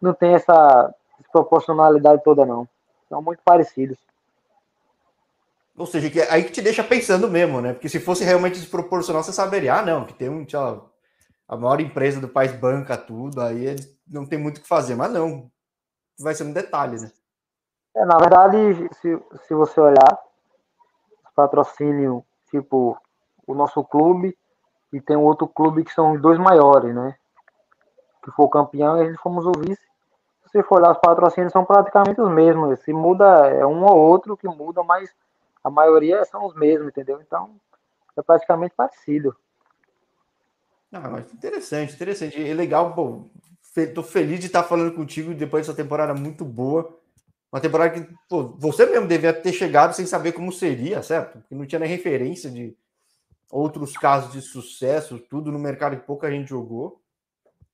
não 0.00 0.14
tem 0.14 0.34
essa 0.34 0.94
desproporcionalidade 1.18 2.22
toda 2.22 2.46
não. 2.46 2.68
São 3.12 3.20
muito 3.20 3.42
parecidos. 3.44 3.98
Ou 5.76 5.84
seja, 5.84 6.08
que 6.08 6.18
aí 6.22 6.44
que 6.44 6.50
te 6.50 6.62
deixa 6.62 6.82
pensando 6.82 7.28
mesmo, 7.30 7.60
né? 7.60 7.74
Porque 7.74 7.86
se 7.86 8.00
fosse 8.00 8.24
realmente 8.24 8.58
desproporcional, 8.58 9.22
você 9.22 9.34
saberia, 9.34 9.74
ah, 9.74 9.82
não, 9.82 10.06
que 10.06 10.14
tem 10.14 10.30
um, 10.30 10.46
lá, 10.50 10.80
a 11.46 11.56
maior 11.58 11.78
empresa 11.78 12.22
do 12.22 12.28
país 12.28 12.52
banca 12.52 12.96
tudo, 12.96 13.42
aí 13.42 13.66
eles 13.66 13.94
não 14.08 14.24
tem 14.24 14.38
muito 14.38 14.56
o 14.56 14.60
que 14.62 14.66
fazer, 14.66 14.94
mas 14.94 15.12
não. 15.12 15.50
Vai 16.18 16.34
ser 16.34 16.44
um 16.44 16.54
detalhe, 16.54 17.02
né? 17.02 17.12
É, 17.94 18.02
na 18.06 18.16
verdade, 18.16 18.88
se, 18.94 19.22
se 19.46 19.52
você 19.52 19.78
olhar, 19.78 20.18
patrocínio, 21.36 22.24
tipo, 22.50 22.96
o 23.46 23.52
nosso 23.52 23.84
clube 23.84 24.34
e 24.90 25.02
tem 25.02 25.16
outro 25.16 25.46
clube 25.46 25.84
que 25.84 25.92
são 25.92 26.12
os 26.12 26.22
dois 26.22 26.38
maiores, 26.38 26.94
né? 26.94 27.14
Que 28.24 28.30
foi 28.30 28.46
o 28.46 28.50
campeão 28.50 28.96
e 28.96 29.02
a 29.02 29.04
gente 29.04 29.20
fomos 29.20 29.44
o 29.44 29.52
vice. 29.52 29.91
Se 30.52 30.62
for 30.62 30.80
olhar, 30.80 30.92
os 30.92 30.98
patrocínios 30.98 31.52
são 31.52 31.64
praticamente 31.64 32.20
os 32.20 32.30
mesmos. 32.30 32.78
Se 32.80 32.92
muda, 32.92 33.48
é 33.48 33.64
um 33.66 33.82
ou 33.84 33.96
outro 33.96 34.36
que 34.36 34.46
muda, 34.46 34.82
mas 34.82 35.10
a 35.64 35.70
maioria 35.70 36.24
são 36.26 36.46
os 36.46 36.54
mesmos, 36.54 36.88
entendeu? 36.88 37.20
Então, 37.22 37.58
é 38.16 38.22
praticamente 38.22 38.74
parecido. 38.76 39.34
Ah, 40.92 41.08
mas 41.08 41.32
interessante, 41.32 41.94
interessante. 41.94 42.48
É 42.48 42.52
legal, 42.52 42.94
pô. 42.94 43.24
Tô 43.94 44.02
feliz 44.02 44.40
de 44.40 44.46
estar 44.46 44.62
falando 44.62 44.94
contigo 44.94 45.32
depois 45.32 45.66
dessa 45.66 45.76
temporada 45.76 46.12
muito 46.12 46.44
boa. 46.44 46.98
Uma 47.50 47.60
temporada 47.60 47.90
que 47.90 48.14
pô, 48.28 48.54
você 48.58 48.84
mesmo 48.84 49.08
devia 49.08 49.32
ter 49.32 49.52
chegado 49.54 49.94
sem 49.94 50.04
saber 50.04 50.32
como 50.32 50.52
seria, 50.52 51.02
certo? 51.02 51.38
Porque 51.38 51.54
não 51.54 51.64
tinha 51.64 51.78
nem 51.78 51.88
referência 51.88 52.50
de 52.50 52.76
outros 53.50 53.96
casos 53.96 54.32
de 54.32 54.42
sucesso, 54.42 55.18
tudo 55.18 55.50
no 55.50 55.58
mercado 55.58 55.96
que 55.96 56.06
pouca 56.06 56.30
gente 56.30 56.50
jogou. 56.50 57.00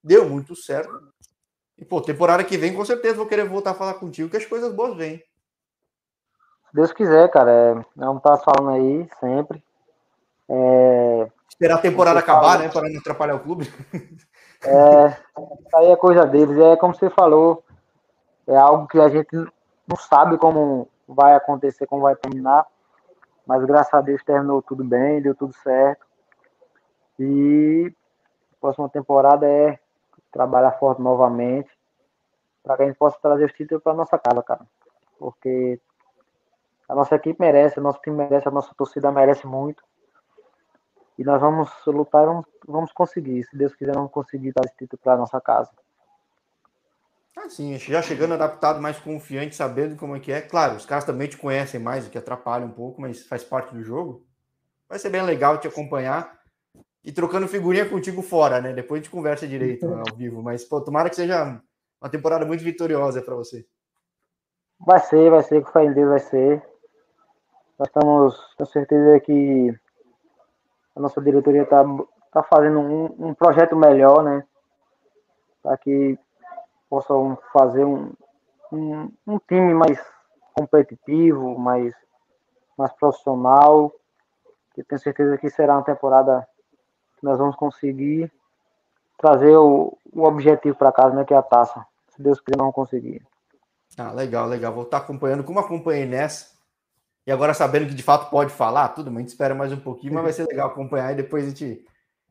Deu 0.03 0.29
muito 0.29 0.55
certo. 0.55 1.13
E, 1.79 1.85
pô, 1.85 2.01
temporada 2.01 2.43
que 2.43 2.57
vem, 2.57 2.75
com 2.75 2.85
certeza 2.85 3.17
vou 3.17 3.27
querer 3.27 3.45
voltar 3.45 3.71
a 3.71 3.75
falar 3.75 3.95
contigo, 3.95 4.29
que 4.29 4.37
as 4.37 4.45
coisas 4.45 4.73
boas 4.73 4.97
vêm. 4.97 5.19
Se 6.69 6.75
Deus 6.75 6.93
quiser, 6.93 7.31
cara. 7.31 7.51
É, 7.51 7.75
vamos 7.97 8.19
estar 8.19 8.37
falando 8.39 8.71
aí 8.71 9.09
sempre. 9.21 9.63
É, 10.49 11.31
Esperar 11.49 11.77
a 11.77 11.83
temporada 11.83 12.21
acabar, 12.21 12.59
né? 12.59 12.69
Para 12.69 12.89
não 12.89 12.99
atrapalhar 12.99 13.37
o 13.37 13.41
clube. 13.41 13.73
É, 14.61 15.17
aí 15.77 15.87
é 15.93 15.97
coisa 15.97 16.27
deles. 16.27 16.59
É 16.59 16.75
como 16.75 16.93
você 16.93 17.09
falou, 17.11 17.65
é 18.45 18.57
algo 18.57 18.89
que 18.89 18.99
a 18.99 19.09
gente 19.09 19.33
não 19.87 19.97
sabe 19.97 20.37
como 20.37 20.89
vai 21.07 21.37
acontecer, 21.37 21.87
como 21.87 22.03
vai 22.03 22.17
terminar. 22.17 22.67
Mas 23.47 23.65
graças 23.65 23.95
a 23.95 24.01
Deus 24.01 24.21
terminou 24.25 24.61
tudo 24.61 24.83
bem, 24.83 25.23
deu 25.23 25.33
tudo 25.33 25.55
certo. 25.55 26.05
E 27.21 27.93
próxima 28.61 28.89
temporada 28.89 29.47
é 29.47 29.79
trabalhar 30.33 30.73
forte 30.73 31.01
novamente 31.01 31.71
para 32.63 32.77
que 32.77 32.83
a 32.83 32.87
gente 32.87 32.97
possa 32.97 33.19
trazer 33.21 33.45
o 33.45 33.53
título 33.53 33.81
para 33.81 33.95
nossa 33.95 34.19
casa, 34.19 34.43
cara. 34.43 34.67
Porque 35.19 35.81
a 36.89 36.95
nossa 36.95 37.15
equipe 37.15 37.41
merece, 37.41 37.79
o 37.79 37.83
nosso 37.83 38.01
time 38.01 38.17
merece, 38.17 38.49
a 38.49 38.51
nossa 38.51 38.75
torcida 38.75 39.11
merece 39.11 39.47
muito. 39.47 39.83
E 41.19 41.25
nós 41.25 41.41
vamos 41.41 41.71
lutar 41.87 42.23
e 42.23 42.27
vamos, 42.27 42.47
vamos 42.67 42.93
conseguir. 42.93 43.43
Se 43.45 43.57
Deus 43.57 43.75
quiser, 43.75 43.95
vamos 43.95 44.13
conseguir 44.13 44.53
dar 44.53 44.65
esse 44.65 44.77
título 44.77 45.01
para 45.03 45.17
nossa 45.17 45.41
casa. 45.41 45.71
Ah, 47.37 47.49
sim, 47.49 47.77
já 47.79 48.03
chegando 48.03 48.35
adaptado, 48.35 48.81
mais 48.81 48.99
confiante, 48.99 49.55
sabendo 49.55 49.97
como 49.97 50.17
é 50.17 50.21
que 50.21 50.33
é. 50.33 50.41
Claro, 50.41 50.77
os 50.77 50.85
caras 50.85 51.05
também 51.05 51.29
te 51.29 51.37
conhecem 51.37 51.81
mais, 51.81 52.07
o 52.07 52.11
que 52.11 52.19
atrapalha 52.19 52.65
um 52.65 52.71
pouco, 52.71 53.01
mas 53.01 53.27
faz 53.27 53.45
parte 53.45 53.75
do 53.75 53.83
jogo. 53.83 54.27
Vai 54.89 54.99
ser 54.99 55.11
bem 55.11 55.23
legal 55.23 55.59
te 55.59 55.69
acompanhar 55.69 56.38
e 57.09 57.13
trocando 57.13 57.49
figurinha 57.49 57.89
contigo 57.89 58.21
fora, 58.21 58.61
né? 58.61 58.75
Depois 58.75 59.01
a 59.01 59.03
gente 59.03 59.11
conversa 59.11 59.49
direito 59.49 59.87
ao 59.87 60.15
vivo. 60.15 60.43
Mas, 60.43 60.63
pô, 60.63 60.79
tomara 60.79 61.09
que 61.09 61.17
seja 61.17 61.59
uma 61.99 62.11
temporada 62.11 62.45
muito 62.45 62.63
vitoriosa 62.63 63.23
para 63.23 63.35
você. 63.35 63.67
Vai 64.79 65.01
ser, 65.01 65.31
vai 65.31 65.43
ser, 65.43 65.63
com 65.63 65.73
fé 65.73 65.85
em 65.85 65.93
Deus 65.95 66.11
vai 66.11 66.19
ser. 66.19 66.63
Nós 67.79 67.89
estamos 67.89 68.55
com 68.59 68.67
certeza 68.67 69.21
que 69.21 69.75
a 70.95 71.01
nossa 71.01 71.19
diretoria 71.23 71.63
está 71.63 71.83
tá 72.31 72.43
fazendo 72.43 72.79
um, 72.79 73.29
um, 73.29 73.35
projeto 73.35 73.75
melhor, 73.75 74.23
né? 74.23 74.45
Para 75.63 75.79
que 75.79 76.19
possam 76.91 77.39
fazer 77.55 77.87
um, 77.87 78.13
um, 78.71 79.11
um, 79.27 79.39
time 79.49 79.73
mais 79.73 79.99
competitivo, 80.53 81.59
mais, 81.59 81.95
mais 82.77 82.93
profissional. 82.93 83.91
Eu 84.77 84.85
tenho 84.85 85.01
certeza 85.01 85.39
que 85.39 85.49
será 85.49 85.73
uma 85.73 85.85
temporada 85.85 86.47
que 87.19 87.25
nós 87.25 87.39
vamos 87.39 87.57
conseguir 87.57 88.31
trazer 89.19 89.57
o, 89.57 89.97
o 90.13 90.25
objetivo 90.25 90.77
para 90.77 90.93
casa, 90.93 91.15
né? 91.15 91.25
Que 91.25 91.35
é 91.35 91.37
a 91.37 91.43
taça. 91.43 91.85
Se 92.09 92.23
Deus 92.23 92.41
quiser, 92.41 92.57
não 92.57 92.73
conseguir. 92.73 93.23
Ah, 93.99 94.13
legal, 94.13 94.47
legal. 94.47 94.73
Vou 94.73 94.85
estar 94.85 94.99
acompanhando, 94.99 95.45
como 95.45 95.59
acompanhei 95.59 96.07
nessa. 96.07 96.57
E 97.27 97.33
agora 97.33 97.53
sabendo 97.53 97.89
que 97.89 97.95
de 97.95 98.03
fato 98.03 98.31
pode 98.31 98.51
falar, 98.51 98.89
tudo, 98.89 99.11
gente 99.11 99.29
espera 99.29 99.55
mais 99.55 99.71
um 99.71 99.81
pouquinho, 99.81 100.15
mas 100.15 100.23
vai 100.23 100.33
ser 100.33 100.47
legal 100.47 100.69
acompanhar 100.69 101.13
e 101.13 101.17
depois 101.17 101.45
a 101.45 101.49
gente 101.51 101.85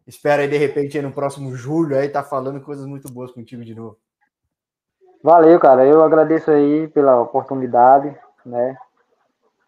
espera 0.07 0.41
aí 0.41 0.47
de 0.47 0.57
repente 0.57 0.97
aí 0.97 1.03
no 1.03 1.11
próximo 1.11 1.55
julho 1.55 1.95
aí 1.95 2.09
tá 2.09 2.23
falando 2.23 2.59
coisas 2.61 2.85
muito 2.87 3.11
boas 3.11 3.31
contigo 3.31 3.63
de 3.63 3.75
novo. 3.75 3.95
Valeu, 5.21 5.59
cara. 5.59 5.85
Eu 5.85 6.03
agradeço 6.03 6.49
aí 6.49 6.87
pela 6.87 7.21
oportunidade, 7.21 8.17
né? 8.45 8.75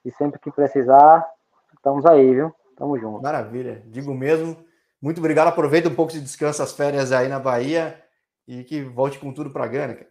E 0.04 0.12
sempre 0.12 0.40
que 0.40 0.50
precisar, 0.50 1.28
estamos 1.76 2.06
aí, 2.06 2.34
viu? 2.34 2.52
Tamo 2.76 2.98
junto. 2.98 3.22
Maravilha. 3.22 3.84
Digo 3.86 4.14
mesmo. 4.14 4.58
Muito 5.02 5.20
obrigado. 5.20 5.48
Aproveita 5.48 5.90
um 5.90 5.96
pouco 5.96 6.12
de 6.12 6.22
descanso 6.22 6.62
as 6.62 6.74
férias 6.74 7.12
aí 7.12 7.28
na 7.28 7.40
Bahia 7.40 8.02
e 8.48 8.64
que 8.64 8.84
volte 8.84 9.20
com 9.20 9.34
tudo 9.34 9.52
para 9.52 9.68
Gana, 9.68 9.94
cara. 9.94 10.10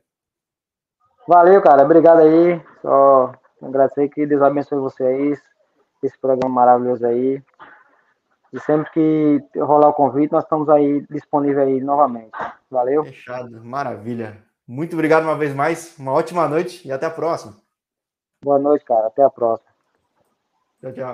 Valeu, 1.27 1.61
cara. 1.63 1.85
Obrigado 1.85 2.21
aí. 2.21 2.63
Só 2.81 3.33
Agradecer 3.63 4.09
que 4.09 4.25
Deus 4.25 4.41
abençoe 4.41 4.79
vocês, 4.79 5.43
esse 6.03 6.19
programa 6.19 6.55
maravilhoso 6.55 7.05
aí. 7.07 7.43
E 8.53 8.61
sempre 8.61 8.91
que 8.93 9.61
rolar 9.61 9.89
o 9.89 9.95
convite, 9.95 10.33
nós 10.33 10.45
estamos 10.45 10.69
aí 10.69 11.05
disponíveis 11.11 11.67
aí 11.67 11.81
novamente. 11.81 12.31
Valeu. 12.71 13.05
Fechado, 13.05 13.63
maravilha. 13.63 14.43
Muito 14.67 14.95
obrigado 14.95 15.25
uma 15.25 15.37
vez 15.37 15.55
mais. 15.55 15.99
Uma 15.99 16.13
ótima 16.13 16.49
noite 16.49 16.87
e 16.87 16.93
até 16.93 17.07
a 17.07 17.11
próxima. 17.11 17.57
Boa 18.43 18.59
noite, 18.59 18.85
cara. 18.85 19.09
Até 19.09 19.23
a 19.23 19.31
próxima. 19.31 19.71
Tchau, 20.81 20.93
tchau. 20.93 21.07